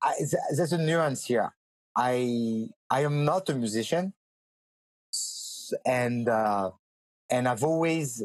[0.00, 0.12] I,
[0.56, 1.52] there's a nuance here.
[1.96, 4.12] I I am not a musician,
[5.84, 6.70] and uh,
[7.28, 8.22] and I've always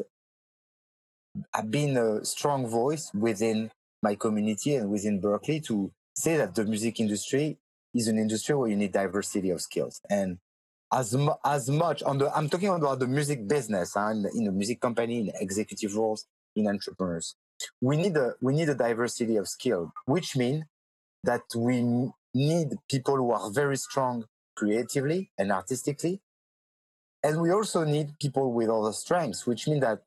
[1.52, 6.64] I've been a strong voice within my community and within Berklee to say that the
[6.64, 7.58] music industry
[7.94, 10.00] is an industry where you need diversity of skills.
[10.10, 10.38] And
[10.92, 14.80] as as much on the I'm talking about the music business and in the music
[14.80, 17.34] company in executive roles in entrepreneurs.
[17.80, 20.64] We need a we need a diversity of skill which means
[21.24, 24.24] that we need people who are very strong
[24.56, 26.20] creatively and artistically.
[27.22, 30.02] And we also need people with other strengths which means that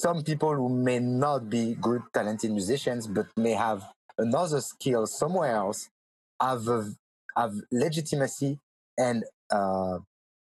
[0.00, 3.82] some people who may not be good, talented musicians, but may have
[4.18, 5.88] another skill somewhere else,
[6.40, 6.90] have a,
[7.36, 8.58] have legitimacy
[8.98, 9.98] and uh,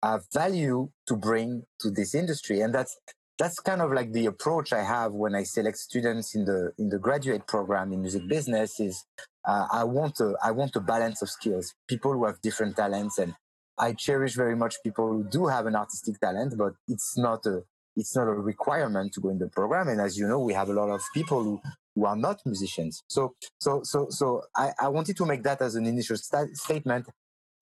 [0.03, 2.97] have value to bring to this industry, and that's
[3.39, 6.89] that's kind of like the approach I have when I select students in the in
[6.89, 8.81] the graduate program in music business.
[8.81, 9.05] Is
[9.47, 13.19] uh, I want a I want a balance of skills, people who have different talents,
[13.19, 13.35] and
[13.79, 17.63] I cherish very much people who do have an artistic talent, but it's not a
[17.97, 19.89] it's not a requirement to go in the program.
[19.89, 21.61] And as you know, we have a lot of people who,
[21.95, 23.03] who are not musicians.
[23.09, 27.07] So, so, so, so I, I wanted to make that as an initial st- statement.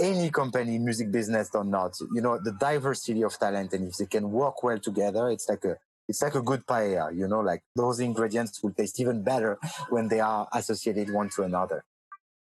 [0.01, 4.07] Any company, music business or not, you know, the diversity of talent and if they
[4.07, 5.77] can work well together, it's like a,
[6.09, 9.57] it's like a good paella, you know, like those ingredients will taste even better
[9.91, 11.85] when they are associated one to another.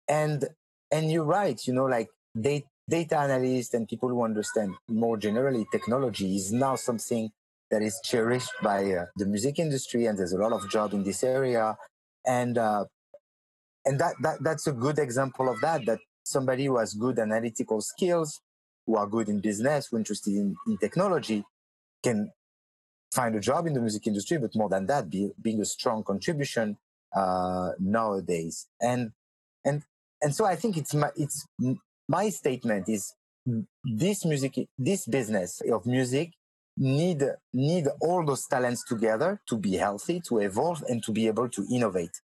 [0.09, 0.45] And,
[0.91, 5.65] and you're right, you know, like they, data analysts and people who understand more generally
[5.71, 7.31] technology is now something
[7.73, 11.03] that is cherished by uh, the music industry, and there's a lot of job in
[11.03, 11.75] this area,
[12.23, 12.85] and uh,
[13.85, 15.83] and that, that that's a good example of that.
[15.87, 18.41] That somebody who has good analytical skills,
[18.85, 21.43] who are good in business, who are interested in, in technology,
[22.03, 22.31] can
[23.11, 24.37] find a job in the music industry.
[24.37, 26.77] But more than that, be, being a strong contribution
[27.15, 29.13] uh, nowadays, and
[29.65, 29.81] and
[30.21, 31.47] and so I think it's my it's
[32.07, 33.15] my statement is
[33.83, 36.33] this music this business of music
[36.77, 41.49] need need all those talents together to be healthy, to evolve, and to be able
[41.49, 42.21] to innovate.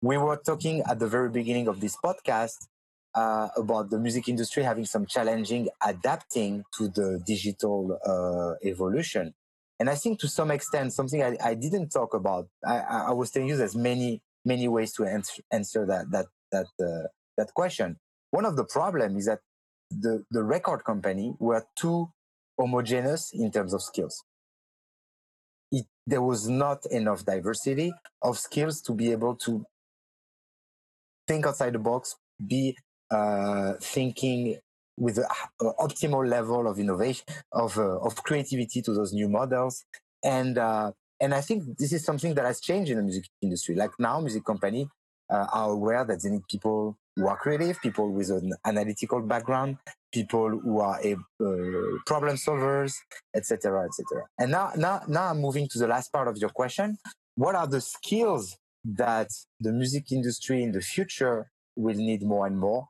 [0.00, 2.66] We were talking at the very beginning of this podcast
[3.14, 9.34] uh, about the music industry having some challenging adapting to the digital uh, evolution.
[9.78, 13.30] And I think to some extent, something I, I didn't talk about, I, I, was
[13.30, 17.98] telling you there's many, many ways to answer, answer that, that, that, uh, that question.
[18.30, 19.40] One of the problem is that
[19.90, 22.10] the, the record company were too
[22.58, 24.24] homogeneous in terms of skills.
[25.70, 29.64] It, there was not enough diversity of skills to be able to
[31.26, 32.76] think outside the box, be
[33.10, 34.58] uh, thinking
[34.96, 35.24] with an
[35.60, 39.84] optimal level of innovation, of, uh, of creativity to those new models.
[40.22, 43.74] And, uh, and I think this is something that has changed in the music industry.
[43.74, 44.88] Like now, music company
[45.32, 49.78] uh, are aware that they need people who are creative, people with an analytical background,
[50.12, 52.94] people who are a, uh, problem solvers,
[53.34, 54.24] etc., etc.
[54.38, 56.98] And now, now, now I'm moving to the last part of your question.
[57.34, 59.28] What are the skills that
[59.60, 62.88] the music industry in the future will need more and more?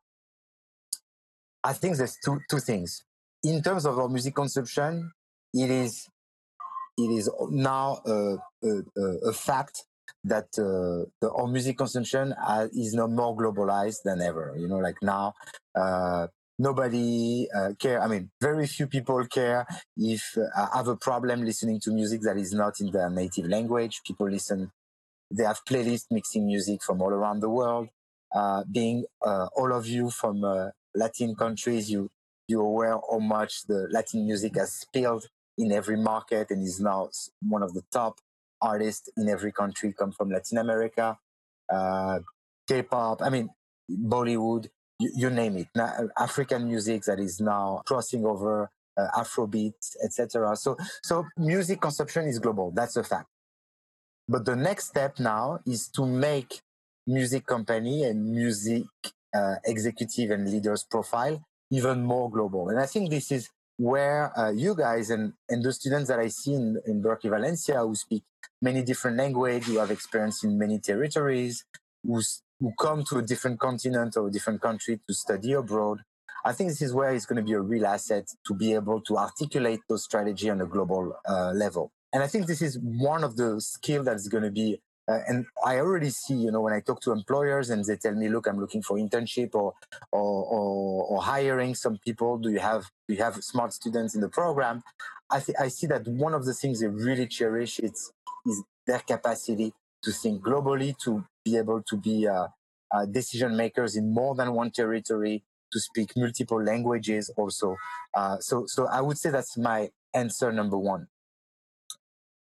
[1.65, 3.05] I think there's two two things.
[3.45, 5.13] In terms of our music consumption,
[5.55, 6.09] it is
[6.99, 9.85] it is now a, a, a fact
[10.25, 14.55] that uh, the, our music consumption uh, is now more globalized than ever.
[14.57, 15.35] You know, like now,
[15.75, 18.01] uh, nobody uh, care.
[18.03, 19.67] I mean, very few people care
[19.97, 24.01] if uh, have a problem listening to music that is not in their native language.
[24.07, 24.71] People listen.
[25.31, 27.89] They have playlists mixing music from all around the world.
[28.35, 30.43] Uh, being all of you from
[30.95, 32.11] Latin countries, you
[32.49, 37.09] you're aware how much the Latin music has spilled in every market and is now
[37.41, 38.19] one of the top
[38.63, 41.19] artists in every country come from Latin America,
[41.73, 42.21] uh,
[42.69, 43.21] K-pop.
[43.23, 43.51] I mean,
[43.91, 44.69] Bollywood.
[44.99, 45.69] You, you name it.
[45.75, 50.55] Now, African music that is now crossing over uh, Afrobeat, etc.
[50.57, 52.71] So, so music consumption is global.
[52.71, 53.29] That's a fact.
[54.29, 56.61] But the next step now is to make
[57.07, 58.85] music company and music
[59.35, 62.69] uh, executive and leaders profile even more global.
[62.69, 63.49] And I think this is
[63.83, 67.81] where uh, you guys and, and the students that I see in, in Berklee Valencia
[67.81, 68.23] who speak
[68.61, 71.65] many different languages, who have experience in many territories,
[72.05, 72.23] who,
[72.61, 75.99] who come to a different continent or a different country to study abroad.
[76.45, 79.01] I think this is where it's going to be a real asset to be able
[79.01, 81.91] to articulate those strategy on a global uh, level.
[82.13, 85.47] And I think this is one of the skills that's going to be uh, and
[85.65, 88.47] I already see, you know, when I talk to employers and they tell me, "Look,
[88.47, 89.75] I'm looking for internship or
[90.13, 92.39] or, or, or hiring some people.
[92.39, 94.83] Do you have do you have smart students in the program?"
[95.31, 98.13] I th- I see that one of the things they really cherish it's
[98.47, 99.73] is their capacity
[100.05, 102.49] to think globally, to be able to be uh,
[102.95, 105.43] uh, decision makers in more than one territory,
[105.73, 107.77] to speak multiple languages also.
[108.15, 111.09] Uh, so so I would say that's my answer number one.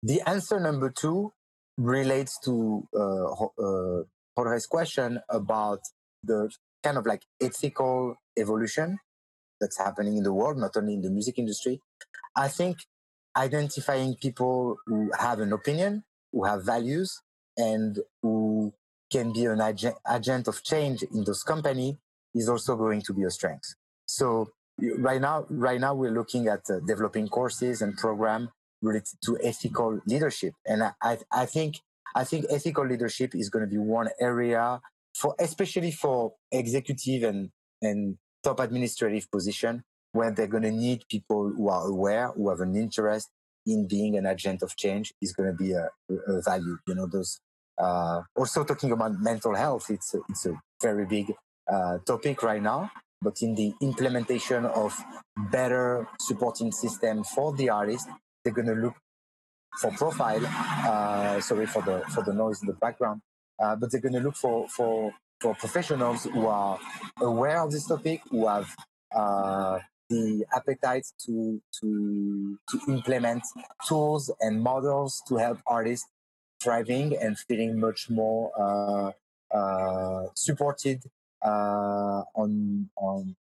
[0.04, 1.34] The answer number two
[1.84, 4.04] relates to uh, uh,
[4.36, 5.80] Jorge's question about
[6.24, 6.50] the
[6.84, 8.98] kind of like ethical evolution
[9.60, 11.80] that's happening in the world, not only in the music industry.
[12.36, 12.78] I think
[13.38, 17.22] identifying people who have an opinion, who have values,
[17.58, 18.74] and who
[19.12, 21.98] can be an ag- agent of change in those company
[22.34, 23.76] is also going to be a strength.
[24.06, 24.50] So
[24.98, 28.50] right now, right now we're looking at uh, developing courses and program
[28.82, 30.54] related to ethical leadership.
[30.66, 31.80] And I, I, I think
[32.16, 34.82] I think ethical leadership is going to be one area
[35.16, 37.50] for especially for executive and
[37.82, 42.60] and top administrative position where they're going to need people who are aware, who have
[42.60, 43.30] an interest
[43.66, 45.90] in being an agent of change is going to be a,
[46.28, 46.78] a value.
[46.88, 47.40] You know, those
[47.78, 51.34] uh, also talking about mental health, it's a, it's a very big
[51.72, 52.92] uh, topic right now.
[53.22, 55.00] But in the implementation of
[55.52, 58.08] better supporting system for the artist,
[58.44, 58.96] they're going to look
[59.80, 60.42] for profile.
[60.46, 63.22] Uh, sorry for the for the noise in the background.
[63.62, 66.80] Uh, but they're going to look for for for professionals who are
[67.20, 68.70] aware of this topic, who have
[69.16, 69.80] uh,
[70.10, 73.44] the appetite to to to implement
[73.88, 76.08] tools and models to help artists
[76.62, 79.12] thriving and feeling much more uh,
[79.56, 81.02] uh, supported
[81.44, 83.36] uh, on, on,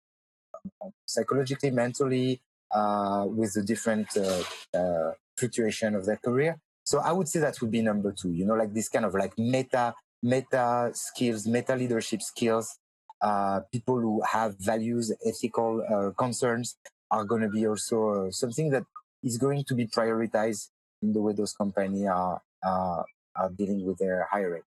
[0.81, 2.41] on psychologically, mentally,
[2.73, 4.43] uh, with the different uh,
[4.75, 6.59] uh, fluctuation of their career.
[6.85, 8.33] So I would say that would be number two.
[8.33, 12.79] You know, like this kind of like meta meta skills, meta leadership skills.
[13.23, 16.77] Uh, people who have values, ethical uh, concerns
[17.11, 18.85] are going to be also uh, something that
[19.23, 20.71] is going to be prioritized
[21.03, 24.63] in the way those companies are are dealing with their hiring.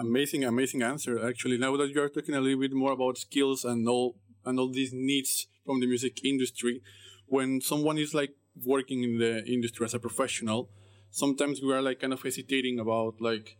[0.00, 1.26] Amazing, amazing answer.
[1.26, 4.58] Actually, now that you are talking a little bit more about skills and all and
[4.58, 6.80] all these needs from the music industry,
[7.28, 10.70] when someone is like working in the industry as a professional,
[11.10, 13.56] sometimes we are like kind of hesitating about like,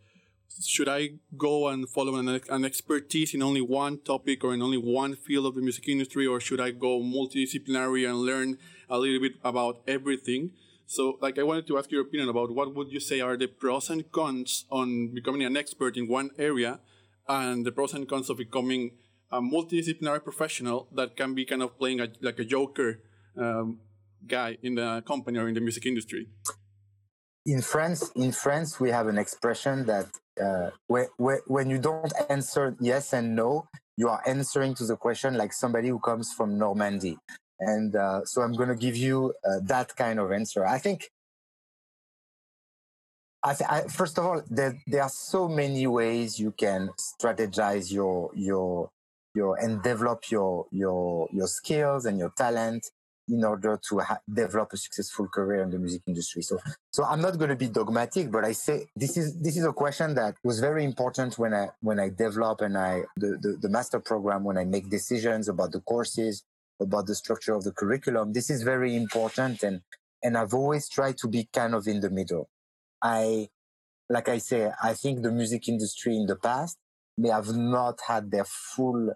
[0.65, 4.77] should I go and follow an, an expertise in only one topic or in only
[4.77, 8.57] one field of the music industry, or should I go multidisciplinary and learn
[8.89, 10.51] a little bit about everything?
[10.87, 13.45] So, like, I wanted to ask your opinion about what would you say are the
[13.45, 16.79] pros and cons on becoming an expert in one area,
[17.27, 18.97] and the pros and cons of becoming
[19.31, 23.01] a multidisciplinary professional that can be kind of playing a, like a joker
[23.39, 23.79] um,
[24.27, 26.27] guy in the company or in the music industry?
[27.45, 30.07] In France, in France, we have an expression that
[30.41, 31.09] uh, where,
[31.47, 33.67] when you don't answer yes and no,
[33.97, 37.17] you are answering to the question like somebody who comes from Normandy.
[37.59, 40.65] And uh, so I'm going to give you uh, that kind of answer.
[40.65, 41.09] I think,
[43.43, 47.91] I th- I, first of all, there, there are so many ways you can strategize
[47.91, 48.89] your your
[49.33, 52.89] your and develop your your your skills and your talent
[53.29, 56.41] in order to ha- develop a successful career in the music industry.
[56.41, 56.57] So,
[56.91, 59.73] so I'm not going to be dogmatic, but I say this is this is a
[59.73, 63.69] question that was very important when I when I develop and I the, the, the
[63.69, 66.43] master program when I make decisions about the courses,
[66.81, 68.33] about the structure of the curriculum.
[68.33, 69.81] This is very important, and
[70.23, 72.49] and I've always tried to be kind of in the middle.
[73.01, 73.49] I,
[74.09, 76.77] like I say, I think the music industry in the past
[77.17, 79.13] may have not had their full,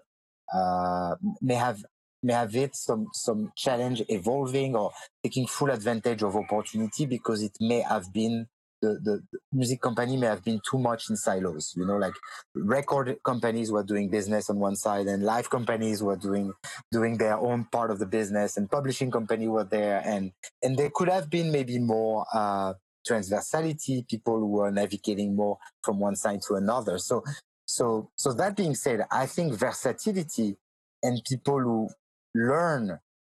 [0.52, 1.84] uh, may have
[2.24, 4.90] may have it some some challenge evolving or
[5.22, 8.46] taking full advantage of opportunity because it may have been
[8.82, 12.12] the, the, music company may have been too much in silos you know like
[12.54, 16.52] record companies were doing business on one side and live companies were doing
[16.90, 20.02] doing their own part of the business and publishing company were there.
[20.04, 22.74] And and there could have been maybe more uh
[23.08, 26.98] transversality people who were navigating more from one side to another.
[26.98, 27.22] So
[27.66, 30.54] so so that being said i think versatility
[31.02, 31.88] and people who
[32.34, 32.98] learn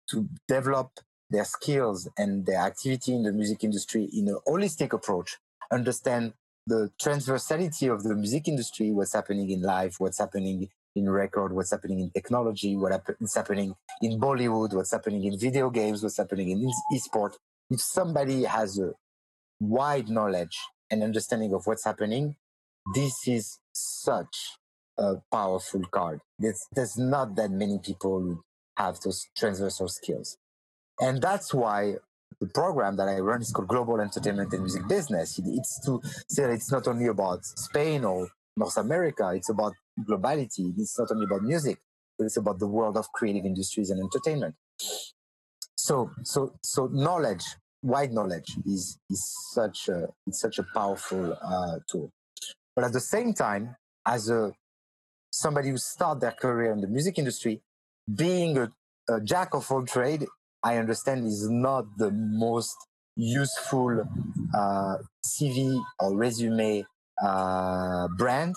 [0.10, 0.92] to develop
[1.30, 5.38] their skills and their activity in the music industry in a holistic approach,
[5.72, 6.34] understand
[6.68, 11.72] the transversality of the music industry, what's happening in life, what's happening in record, what's
[11.72, 16.72] happening in technology, what's happening in Bollywood, what's happening in video games, what's happening in
[16.94, 17.38] e-sport.
[17.70, 18.94] If somebody has a
[19.60, 20.58] wide knowledge
[20.90, 22.36] and understanding of what's happening,
[22.94, 24.58] this is such
[24.98, 26.22] a powerful card.
[26.40, 28.44] There's, there's not that many people who
[28.78, 30.38] have those transversal skills.
[31.00, 31.96] And that's why
[32.40, 35.40] the program that I run is called Global Entertainment and Music Business.
[35.44, 39.74] It's to say that it's not only about Spain or North America, it's about
[40.08, 40.74] globality.
[40.78, 41.80] It's not only about music,
[42.20, 44.56] it's about the world of creative industries and entertainment.
[45.78, 47.44] So, so, so knowledge,
[47.84, 49.24] wide knowledge, is is
[49.54, 52.12] such a it's such a powerful uh, tool.
[52.76, 54.54] But at the same time, as a
[55.32, 57.62] somebody who start their career in the music industry,
[58.14, 58.72] being a,
[59.10, 60.26] a jack of all trade
[60.66, 62.76] I understand is not the most
[63.16, 64.04] useful
[64.52, 66.84] uh, CV or resume
[67.24, 68.56] uh, brand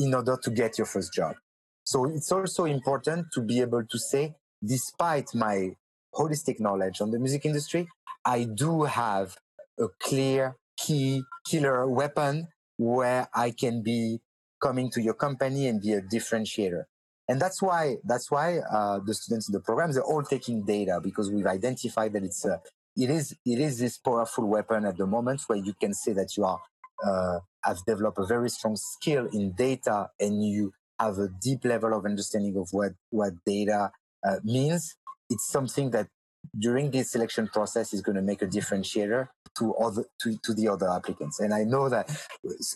[0.00, 1.36] in order to get your first job.
[1.84, 4.34] So it's also important to be able to say,
[4.66, 5.76] despite my
[6.12, 7.86] holistic knowledge on the music industry,
[8.24, 9.36] I do have
[9.78, 14.20] a clear key killer weapon where I can be
[14.60, 16.84] coming to your company and be a differentiator
[17.28, 21.00] and that's why that's why uh, the students in the programs are all taking data
[21.02, 22.60] because we've identified that it's a,
[22.96, 26.36] it is it is this powerful weapon at the moment where you can say that
[26.36, 26.60] you are
[27.04, 31.92] uh, have developed a very strong skill in data and you have a deep level
[31.96, 33.90] of understanding of what what data
[34.26, 34.96] uh, means.
[35.30, 36.08] It's something that
[36.58, 39.28] during this selection process is going to make a differentiator
[39.58, 41.40] to other to, to the other applicants.
[41.40, 42.10] And i know that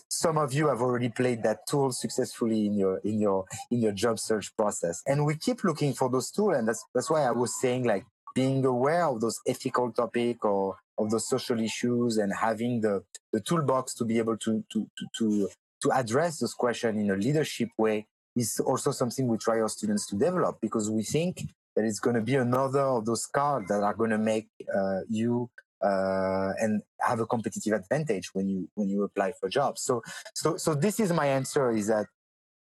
[0.09, 3.91] some of you have already played that tool successfully in your in your in your
[3.91, 5.01] job search process.
[5.05, 8.05] And we keep looking for those tools and that's that's why i was saying like
[8.35, 13.03] being aware of those ethical topic or of those social issues and having the
[13.33, 15.49] the toolbox to be able to to to to,
[15.81, 18.05] to address those questions in a leadership way
[18.35, 21.43] is also something we try our students to develop because we think
[21.75, 25.01] that it's going to be another of those cards that are going to make uh,
[25.09, 25.49] you
[25.83, 29.81] uh, and have a competitive advantage when you when you apply for jobs.
[29.81, 30.01] So
[30.33, 32.07] so so this is my answer: is that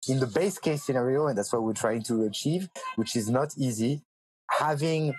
[0.07, 3.53] in the base case scenario, and that's what we're trying to achieve, which is not
[3.57, 4.03] easy,
[4.49, 5.13] having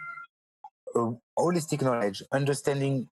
[0.95, 3.09] a holistic knowledge, understanding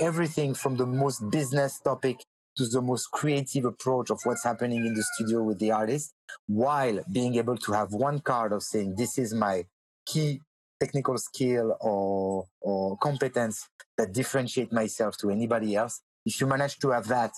[0.00, 2.24] everything from the most business topic
[2.56, 6.14] to the most creative approach of what's happening in the studio with the artist,
[6.46, 9.64] while being able to have one card of saying, this is my
[10.06, 10.40] key
[10.80, 16.02] technical skill or, or competence that differentiate myself to anybody else.
[16.26, 17.32] If you manage to have that,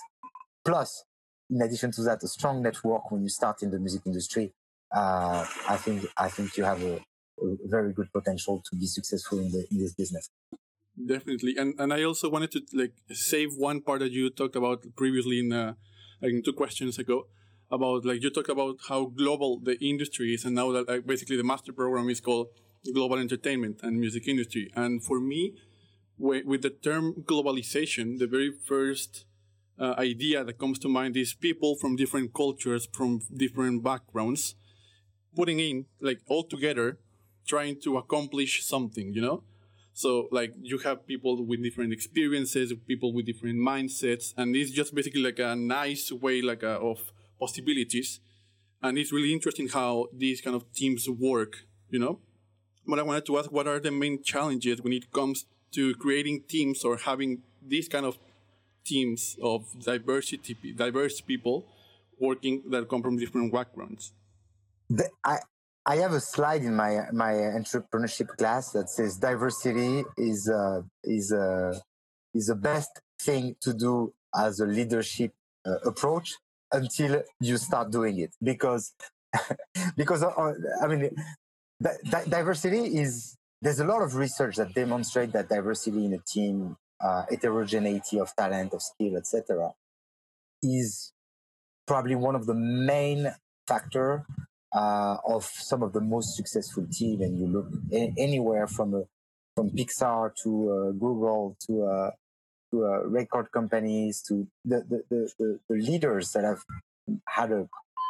[0.65, 1.05] plus,
[1.49, 4.51] in addition to that, a strong network when you start in the music industry,
[4.93, 9.39] uh, I think I think you have a, a, very good potential to be successful
[9.39, 10.29] in, the, in this business.
[10.97, 14.85] Definitely, and and I also wanted to like save one part that you talked about
[14.95, 15.73] previously in uh,
[16.21, 17.27] like two questions ago
[17.69, 21.35] about like you talked about how global the industry is, and now that like, basically
[21.35, 22.47] the master program is called
[22.93, 24.71] global entertainment and music industry.
[24.73, 25.55] And for me,
[26.17, 29.25] with the term globalization, the very first
[29.77, 34.55] uh, idea that comes to mind is people from different cultures, from different backgrounds,
[35.35, 36.99] putting in like all together,
[37.45, 39.43] trying to accomplish something, you know?
[39.95, 44.93] So like you have people with different experiences, people with different mindsets, and it's just
[44.93, 48.19] basically like a nice way like a, of possibilities.
[48.83, 52.19] And it's really interesting how these kind of teams work, you know?
[52.85, 56.43] But I wanted to ask what are the main challenges when it comes to creating
[56.49, 58.17] teams or having these kind of
[58.83, 61.67] teams of diversity, diverse people
[62.19, 64.11] working that come from different backgrounds?
[64.89, 65.37] The, I,
[65.85, 71.31] I have a slide in my my entrepreneurship class that says diversity is uh, is
[71.31, 71.79] uh,
[72.33, 75.33] is the best thing to do as a leadership
[75.65, 76.35] uh, approach
[76.71, 78.93] until you start doing it because
[79.97, 81.11] because uh, I mean
[82.29, 87.23] diversity is there's a lot of research that demonstrate that diversity in a team, uh,
[87.29, 89.71] heterogeneity of talent, of skill, etc.,
[90.61, 91.13] is
[91.87, 93.33] probably one of the main
[93.67, 94.25] factor
[94.75, 97.21] uh, of some of the most successful team.
[97.21, 99.05] And you look a- anywhere from
[99.55, 102.11] from Pixar to uh, Google to uh,
[102.71, 106.63] to uh, record companies to the, the, the, the, the leaders that have
[107.27, 107.67] had a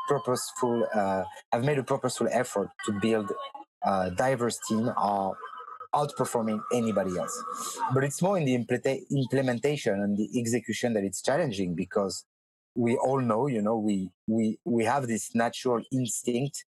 [0.08, 3.32] purposeful have made a purposeful effort to build
[3.84, 5.34] a diverse team are
[5.94, 7.44] outperforming anybody else.
[7.94, 12.26] But it's more in the implementation and the execution that it's challenging because
[12.76, 16.66] we all know, you know, we we we have this natural instinct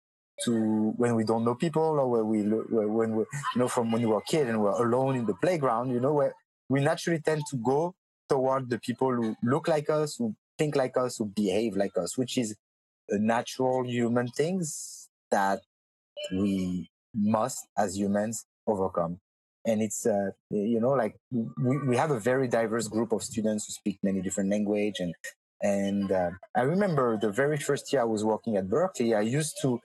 [0.44, 3.24] to when we don't know people or when we when we
[3.54, 6.00] you know from when we were a kid and we're alone in the playground you
[6.00, 6.34] know where
[6.70, 7.94] we naturally tend to go
[8.28, 12.18] toward the people who look like us who think like us who behave like us
[12.18, 12.56] which is
[13.10, 15.62] a natural human things that
[16.32, 19.20] we must as humans overcome.
[19.66, 23.66] And it's uh, you know like we, we have a very diverse group of students
[23.66, 25.14] who speak many different language and
[25.64, 29.56] and uh, i remember the very first year i was working at berklee i used
[29.62, 29.80] to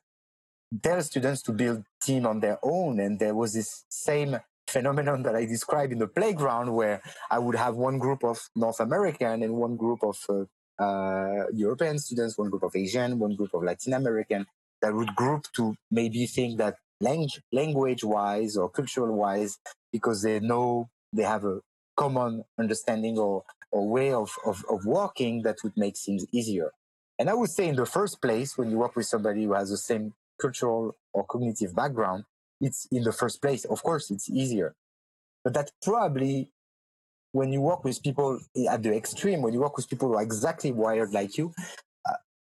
[0.83, 3.01] tell students to build team on their own.
[3.01, 7.01] And there was this same phenomenon that i described in the playground where
[7.31, 10.45] i would have one group of north american and one group of uh,
[10.79, 14.45] uh, european students one group of asian one group of latin american
[14.83, 19.57] that would group to maybe think that language, language wise or cultural wise
[19.91, 21.61] because they know they have a
[21.99, 23.43] common understanding or,
[23.73, 26.71] or way of, of, of working that would make things easier.
[27.19, 29.71] And I would say in the first place, when you work with somebody who has
[29.71, 32.25] the same cultural or cognitive background,
[32.61, 33.65] it's in the first place.
[33.65, 34.75] Of course, it's easier.
[35.43, 36.53] But that probably
[37.33, 38.39] when you work with people
[38.71, 41.53] at the extreme, when you work with people who are exactly wired like you,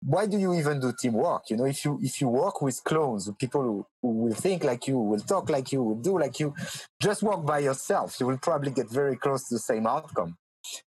[0.05, 1.49] why do you even do teamwork?
[1.49, 4.87] You know, if you if you work with clones, people who, who, will think like
[4.87, 6.53] you, will talk like you, will do like you,
[7.01, 8.19] just work by yourself.
[8.19, 10.37] You will probably get very close to the same outcome.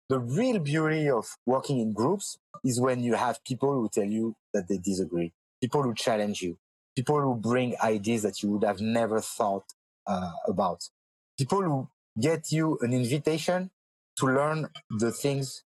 [0.09, 4.35] The real beauty of working in groups is when you have people who tell you
[4.55, 6.59] that they disagree, people who challenge you,
[6.95, 9.65] people who bring ideas that you would have never thought
[10.07, 10.89] uh, about,
[11.39, 11.89] people who
[12.21, 13.71] get you an invitation
[14.19, 15.65] to learn the things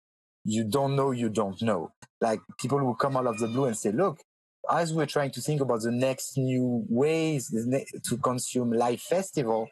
[0.46, 1.92] you don't know you don't know.
[2.22, 4.20] Like people will come out of the blue and say look
[4.72, 7.54] as we're trying to think about the next new ways
[8.04, 9.68] to consume live festival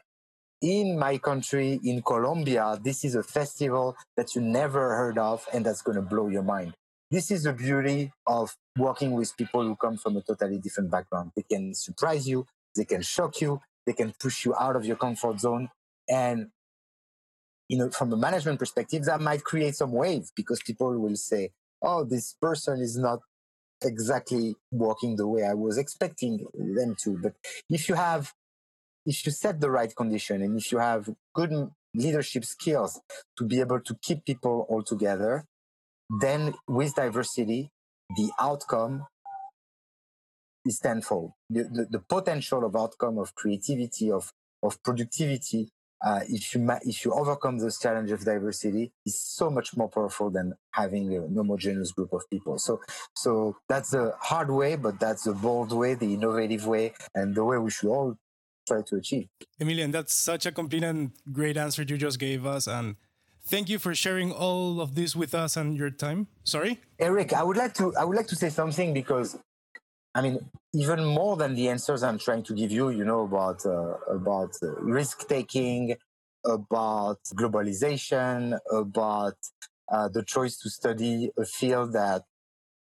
[0.60, 5.66] in my country in colombia this is a festival that you never heard of and
[5.66, 6.74] that's going to blow your mind.
[7.10, 11.32] This is the beauty of working with people who come from a totally different background.
[11.36, 12.46] They can surprise you
[12.76, 15.68] they can shock you they can push you out of your comfort zone
[16.08, 16.48] and
[17.72, 21.52] you know, from a management perspective, that might create some wave because people will say,
[21.80, 23.20] oh, this person is not
[23.82, 27.18] exactly working the way I was expecting them to.
[27.22, 27.32] But
[27.70, 28.34] if you have,
[29.06, 33.00] if you set the right condition and if you have good leadership skills
[33.38, 35.46] to be able to keep people all together,
[36.20, 37.70] then with diversity,
[38.18, 39.06] the outcome
[40.66, 41.32] is tenfold.
[41.48, 44.30] The, the, the potential of outcome of creativity, of,
[44.62, 45.70] of productivity
[46.04, 49.88] uh, if you ma- if you overcome this challenge of diversity, is so much more
[49.88, 52.58] powerful than having a homogeneous group of people.
[52.58, 52.80] So
[53.14, 57.44] so that's the hard way, but that's the bold way, the innovative way, and the
[57.44, 58.16] way we should all
[58.66, 59.28] try to achieve.
[59.60, 62.96] Emilien, that's such a complete and great answer you just gave us, and
[63.46, 66.26] thank you for sharing all of this with us and your time.
[66.44, 69.38] Sorry, Eric, I would like to I would like to say something because
[70.14, 70.38] I mean,
[70.74, 74.52] even more than the answers I'm trying to give you, you know, about uh, about
[74.80, 75.96] risk taking,
[76.44, 79.36] about globalization, about
[79.90, 82.22] uh, the choice to study a field that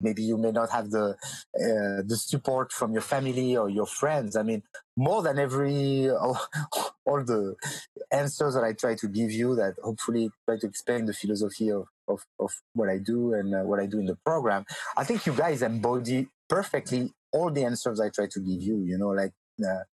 [0.01, 1.15] maybe you may not have the
[1.55, 4.35] uh, the support from your family or your friends.
[4.35, 4.63] I mean,
[4.97, 6.39] more than every all,
[7.05, 7.55] all, the
[8.11, 11.85] answers that I try to give you, that hopefully try to explain the philosophy of
[12.07, 14.65] of, of what I do and uh, what I do in the program.
[14.97, 18.83] I think you guys embody perfectly all the answers I try to give you.
[18.85, 19.83] You know, like uh,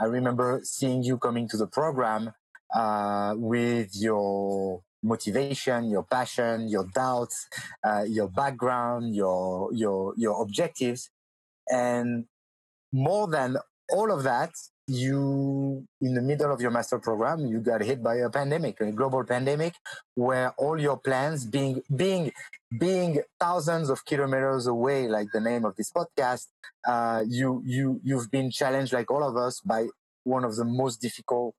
[0.00, 2.32] I remember seeing you coming to the program
[2.74, 7.46] uh, with your motivation, your passion, your doubts,
[7.86, 11.10] uh, your background, your your your objectives,
[11.68, 12.24] and
[12.92, 13.58] more than
[13.90, 14.50] all of that,
[14.86, 18.92] you in the middle of your master program you got hit by a pandemic a
[18.92, 19.74] global pandemic
[20.14, 22.30] where all your plans being being
[22.78, 26.48] being thousands of kilometers away like the name of this podcast
[26.86, 29.86] uh, you you you've been challenged like all of us by
[30.24, 31.54] one of the most difficult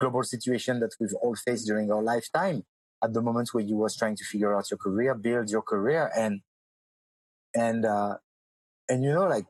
[0.00, 2.64] global situation that we've all faced during our lifetime.
[3.02, 6.10] At the moment where you was trying to figure out your career build your career
[6.14, 6.40] and
[7.54, 8.16] and uh
[8.88, 9.46] and you know like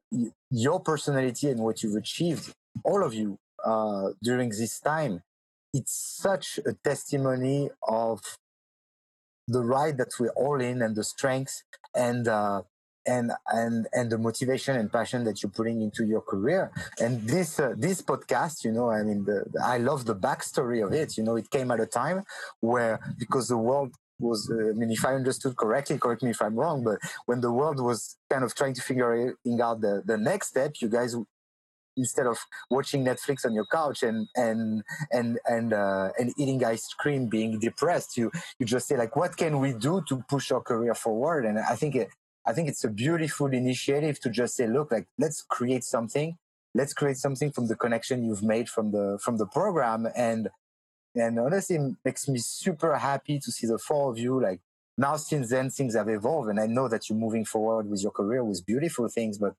[0.51, 2.55] your personality and what you've achieved
[2.85, 5.23] all of you uh, during this time.
[5.73, 8.21] It's such a testimony of
[9.47, 11.63] the ride that we're all in and the strength
[11.95, 12.63] and uh,
[13.07, 16.71] and and and the motivation and passion that you're putting into your career.
[17.01, 20.85] And this uh, this podcast, you know, I mean, the, the, I love the backstory
[20.85, 21.17] of it.
[21.17, 22.25] You know, it came at a time
[22.61, 26.43] where because the world was, uh, I mean, if I understood correctly, correct me if
[26.43, 30.19] I'm wrong, but when the world was kind of trying to figure out the, the
[30.19, 31.17] next step, you guys
[32.01, 32.39] instead of
[32.71, 34.83] watching Netflix on your couch and and
[35.13, 38.27] and and uh, and eating ice cream, being depressed, you
[38.59, 41.43] you just say like, what can we do to push our career forward?
[41.49, 42.09] And I think it,
[42.47, 46.37] I think it's a beautiful initiative to just say, look, like let's create something.
[46.75, 50.09] Let's create something from the connection you've made from the from the program.
[50.17, 50.49] And
[51.15, 54.41] and honestly, it makes me super happy to see the four of you.
[54.41, 54.61] Like
[54.97, 58.13] now, since then, things have evolved, and I know that you're moving forward with your
[58.13, 59.39] career with beautiful things.
[59.39, 59.55] But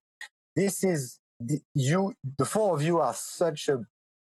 [0.55, 1.20] this is
[1.73, 2.13] you.
[2.37, 3.85] The four of you are such a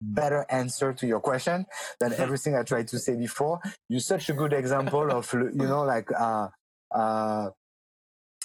[0.00, 1.66] better answer to your question
[2.00, 3.60] than everything I tried to say before.
[3.88, 6.48] You're such a good example of, you know, like, uh,
[6.94, 7.50] uh,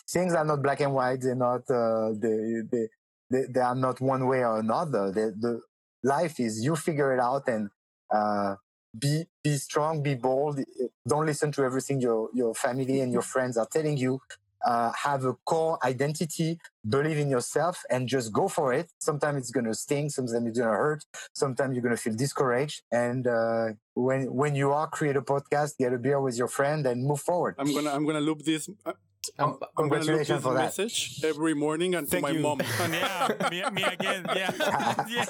[0.10, 1.22] things are not black and white.
[1.22, 2.88] They're not, uh, they, they,
[3.30, 5.12] they, they are not one way or another.
[5.12, 5.62] They, the
[6.04, 7.70] life is you figure it out and,
[8.14, 8.56] uh,
[8.98, 10.60] be, be strong, be bold.
[11.08, 14.20] Don't listen to everything your, your family and your friends are telling you
[14.66, 18.92] uh, have a core identity, believe in yourself, and just go for it.
[19.00, 21.04] Sometimes it's gonna sting, sometimes it's gonna hurt,
[21.34, 22.84] sometimes you're gonna feel discouraged.
[22.92, 26.86] And uh, when when you are create a podcast, get a beer with your friend,
[26.86, 27.56] and move forward.
[27.58, 28.70] I'm gonna I'm gonna loop this.
[28.86, 28.94] Uh,
[29.38, 30.64] I'm gonna Congratulations this for that.
[30.64, 32.40] message every morning and to Thank my you.
[32.40, 32.60] mom.
[32.80, 34.26] yeah, me, me again.
[34.36, 34.52] Yeah.
[35.10, 35.30] yes.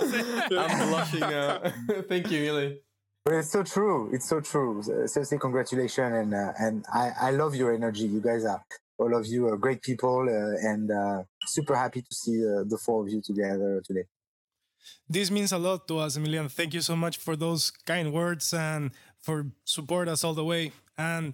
[0.51, 1.61] I'm blushing now.
[2.07, 2.81] Thank you, Millie.
[3.25, 4.09] But it's so true.
[4.13, 4.81] It's so true.
[5.05, 8.05] Seriously, congratulations, and uh, and I I love your energy.
[8.05, 8.63] You guys are
[8.99, 12.77] all of you are great people, uh, and uh, super happy to see uh, the
[12.77, 14.03] four of you together today.
[15.07, 16.51] This means a lot to us, Emilien.
[16.51, 20.71] Thank you so much for those kind words and for support us all the way.
[20.97, 21.33] And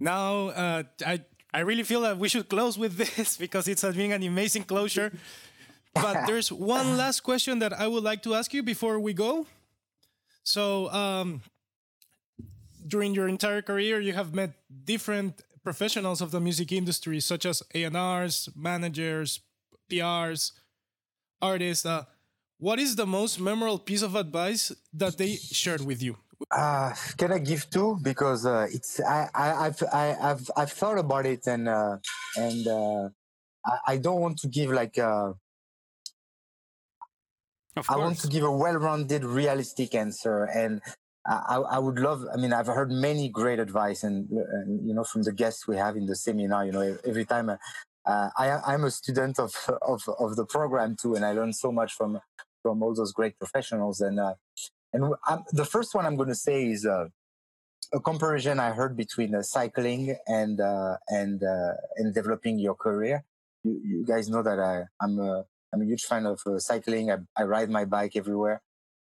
[0.00, 1.20] now uh, I
[1.52, 5.12] I really feel that we should close with this because it's been an amazing closure.
[5.94, 9.46] But there's one last question that I would like to ask you before we go.
[10.42, 11.42] So um,
[12.86, 14.52] during your entire career, you have met
[14.84, 19.40] different professionals of the music industry, such as A&Rs, managers,
[19.90, 20.52] PRs,
[21.40, 21.86] artists.
[21.86, 22.04] Uh,
[22.58, 26.16] what is the most memorable piece of advice that they shared with you?
[26.50, 27.98] Uh, can I give two?
[28.02, 31.96] Because uh, it's I, I I've I, I've I've thought about it and uh,
[32.36, 33.08] and uh,
[33.64, 35.32] I, I don't want to give like uh,
[37.88, 40.80] I want to give a well-rounded, realistic answer, and
[41.26, 42.24] I, I- would love.
[42.32, 45.76] I mean, I've heard many great advice, and, and you know, from the guests we
[45.76, 46.66] have in the seminar.
[46.66, 47.56] You know, every time uh,
[48.06, 51.72] uh, I, I'm a student of, of of the program too, and I learn so
[51.72, 52.20] much from
[52.62, 54.00] from all those great professionals.
[54.00, 54.34] And uh,
[54.92, 57.08] and I'm, the first one I'm going to say is uh,
[57.92, 61.42] a comparison I heard between uh, cycling and uh, and
[61.96, 63.24] and developing your career.
[63.62, 67.10] You, you guys know that I, I'm a I'm a huge fan of cycling.
[67.10, 68.62] I, I ride my bike everywhere,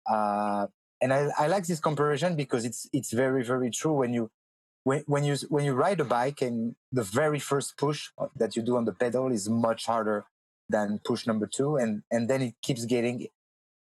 [0.09, 0.67] uh,
[1.01, 3.93] and I, I like this comparison because it's it's very very true.
[3.93, 4.29] When you
[4.83, 8.61] when, when you when you ride a bike and the very first push that you
[8.61, 10.25] do on the pedal is much harder
[10.69, 13.27] than push number two, and and then it keeps getting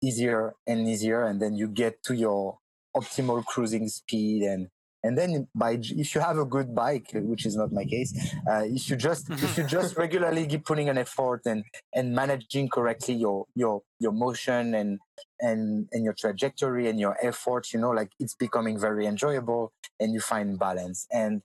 [0.01, 2.59] easier and easier, and then you get to your
[2.95, 4.69] optimal cruising speed and
[5.03, 8.11] and then by if you have a good bike which is not my case
[8.49, 12.67] uh, if you just if you just regularly keep putting an effort and and managing
[12.67, 14.99] correctly your your your motion and
[15.39, 20.13] and and your trajectory and your effort you know like it's becoming very enjoyable and
[20.13, 21.07] you find balance.
[21.11, 21.41] And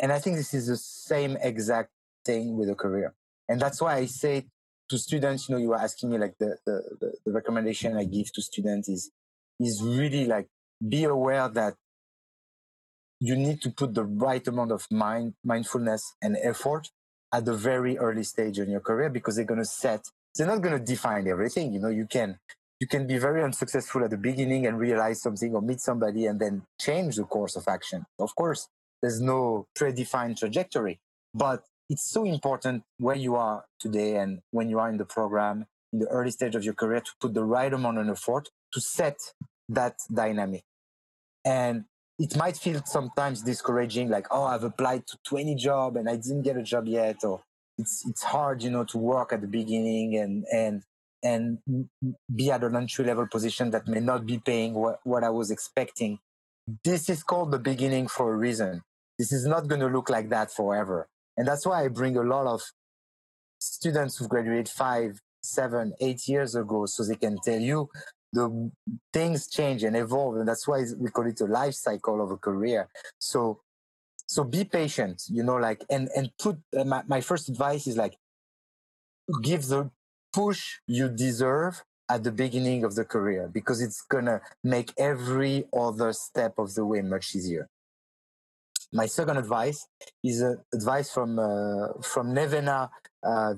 [0.00, 1.90] and i think this is the same exact
[2.24, 3.14] thing with a career.
[3.48, 4.46] And that's why i say
[4.90, 8.04] to students you know you were asking me like the the, the, the recommendation i
[8.04, 9.10] give to students is
[9.60, 10.48] is really like
[10.86, 11.74] be aware that
[13.20, 16.90] you need to put the right amount of mind mindfulness and effort
[17.32, 20.06] at the very early stage in your career because they're going to set
[20.36, 22.38] they're not going to define everything you know you can
[22.80, 26.38] you can be very unsuccessful at the beginning and realize something or meet somebody and
[26.38, 28.06] then change the course of action.
[28.20, 28.68] Of course
[29.02, 31.00] there's no predefined trajectory
[31.34, 35.66] but it's so important where you are today and when you are in the program
[35.92, 38.80] in the early stage of your career to put the right amount of effort to
[38.80, 39.18] set
[39.68, 40.64] that dynamic.
[41.44, 41.84] And
[42.18, 46.42] it might feel sometimes discouraging like oh i've applied to 20 job and i didn't
[46.42, 47.42] get a job yet or
[47.78, 50.82] it's it's hard you know to work at the beginning and and
[51.22, 51.58] and
[52.34, 55.50] be at an entry level position that may not be paying what, what i was
[55.50, 56.18] expecting.
[56.84, 58.82] This is called the beginning for a reason.
[59.18, 61.08] This is not going to look like that forever.
[61.36, 62.62] And that's why i bring a lot of
[63.58, 67.88] students who graduated five seven eight years ago so they can tell you
[68.32, 68.70] the
[69.12, 72.36] things change and evolve and that's why we call it a life cycle of a
[72.36, 72.88] career.
[73.18, 73.60] So
[74.26, 77.96] so be patient you know like and and put uh, my, my first advice is
[77.96, 78.16] like
[79.42, 79.90] give the
[80.32, 86.12] push you deserve at the beginning of the career because it's gonna make every other
[86.12, 87.68] step of the way much easier
[88.92, 89.86] my second advice
[90.24, 92.88] is uh, advice from uh, from Nevena
[93.22, 93.52] uh,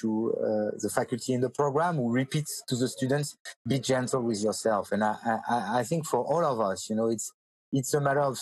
[0.00, 3.36] who uh, the faculty in the program, who repeats to the students,
[3.66, 5.16] "Be gentle with yourself." And I,
[5.48, 7.32] I, I think for all of us, you know, it's
[7.72, 8.38] it's a matter of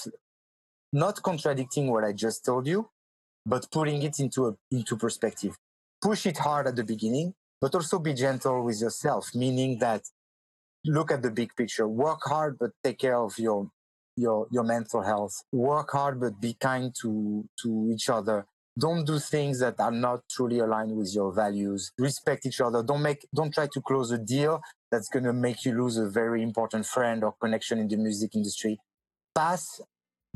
[0.92, 2.88] not contradicting what I just told you,
[3.44, 5.56] but putting it into a, into perspective.
[6.00, 10.02] Push it hard at the beginning, but also be gentle with yourself, meaning that
[10.84, 11.88] look at the big picture.
[11.88, 13.70] Work hard, but take care of your
[14.16, 15.42] your your mental health.
[15.52, 18.46] Work hard, but be kind to to each other.
[18.78, 21.92] Don't do things that are not truly aligned with your values.
[21.98, 22.82] Respect each other.
[22.82, 24.60] Don't make don't try to close a deal
[24.90, 28.78] that's gonna make you lose a very important friend or connection in the music industry.
[29.34, 29.80] Pass.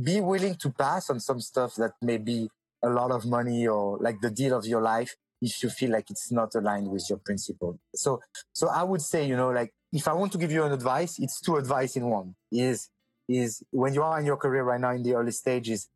[0.00, 2.48] Be willing to pass on some stuff that may be
[2.84, 6.08] a lot of money or like the deal of your life if you feel like
[6.08, 7.78] it's not aligned with your principle.
[7.96, 8.20] So
[8.52, 11.18] so I would say, you know, like if I want to give you an advice,
[11.18, 12.36] it's two advice in one.
[12.52, 12.88] Is
[13.28, 15.88] is when you are in your career right now in the early stages,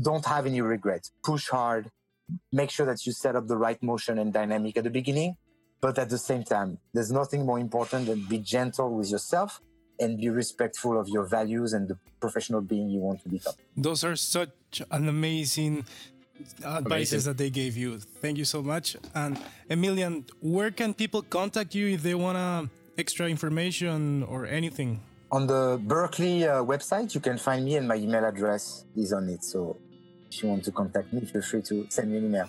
[0.00, 1.12] don't have any regrets.
[1.24, 1.90] Push hard.
[2.52, 5.36] Make sure that you set up the right motion and dynamic at the beginning.
[5.80, 9.60] But at the same time, there's nothing more important than be gentle with yourself
[10.00, 13.54] and be respectful of your values and the professional being you want to become.
[13.76, 15.84] Those are such an amazing
[16.64, 17.98] advices that they gave you.
[17.98, 18.96] Thank you so much.
[19.14, 19.38] And
[19.70, 25.00] Emilien, where can people contact you if they want to extra information or anything?
[25.34, 29.28] On the Berklee uh, website, you can find me and my email address is on
[29.28, 29.42] it.
[29.42, 29.76] So
[30.30, 32.48] if you want to contact me, feel free to send me an email.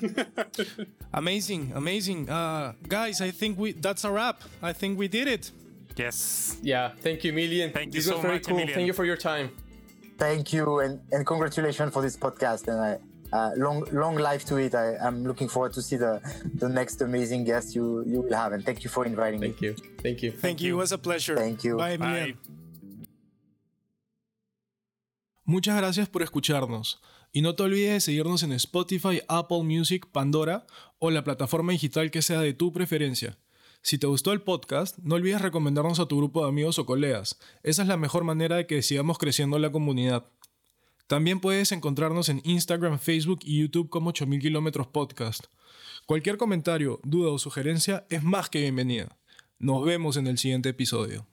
[1.14, 2.30] amazing, amazing.
[2.30, 4.44] Uh, guys, I think we that's a wrap.
[4.62, 5.52] I think we did it.
[5.96, 6.58] Yes.
[6.62, 7.74] Yeah, thank you, Emilien.
[7.74, 8.58] Thank you this was so very much, cool.
[8.58, 8.76] Emilien.
[8.76, 9.50] Thank you for your time.
[10.20, 12.68] Thank you and, and congratulations for this podcast.
[12.68, 12.92] And I,
[13.36, 14.76] uh, long long life to it.
[14.76, 16.22] I, I'm looking forward to see the
[16.54, 18.52] the next amazing guest you you will have.
[18.54, 19.70] And thank you for inviting Thank me.
[19.70, 19.96] Thank you.
[20.04, 20.32] Thank you.
[20.32, 20.76] Thank, you.
[20.76, 21.36] It was a pleasure.
[21.36, 21.78] Thank you.
[21.78, 22.36] Bye, Emilien.
[22.36, 22.56] Bye.
[25.48, 27.00] Muchas gracias por escucharnos.
[27.32, 30.66] Y no te olvides de seguirnos en Spotify, Apple Music, Pandora
[30.98, 33.38] o la plataforma digital que sea de tu preferencia.
[33.84, 37.38] Si te gustó el podcast, no olvides recomendarnos a tu grupo de amigos o colegas.
[37.62, 40.26] Esa es la mejor manera de que sigamos creciendo la comunidad.
[41.06, 45.46] También puedes encontrarnos en Instagram, Facebook y YouTube como 8000 kilómetros podcast.
[46.08, 49.16] Cualquier comentario, duda o sugerencia es más que bienvenida.
[49.60, 51.28] Nos vemos en el siguiente episodio.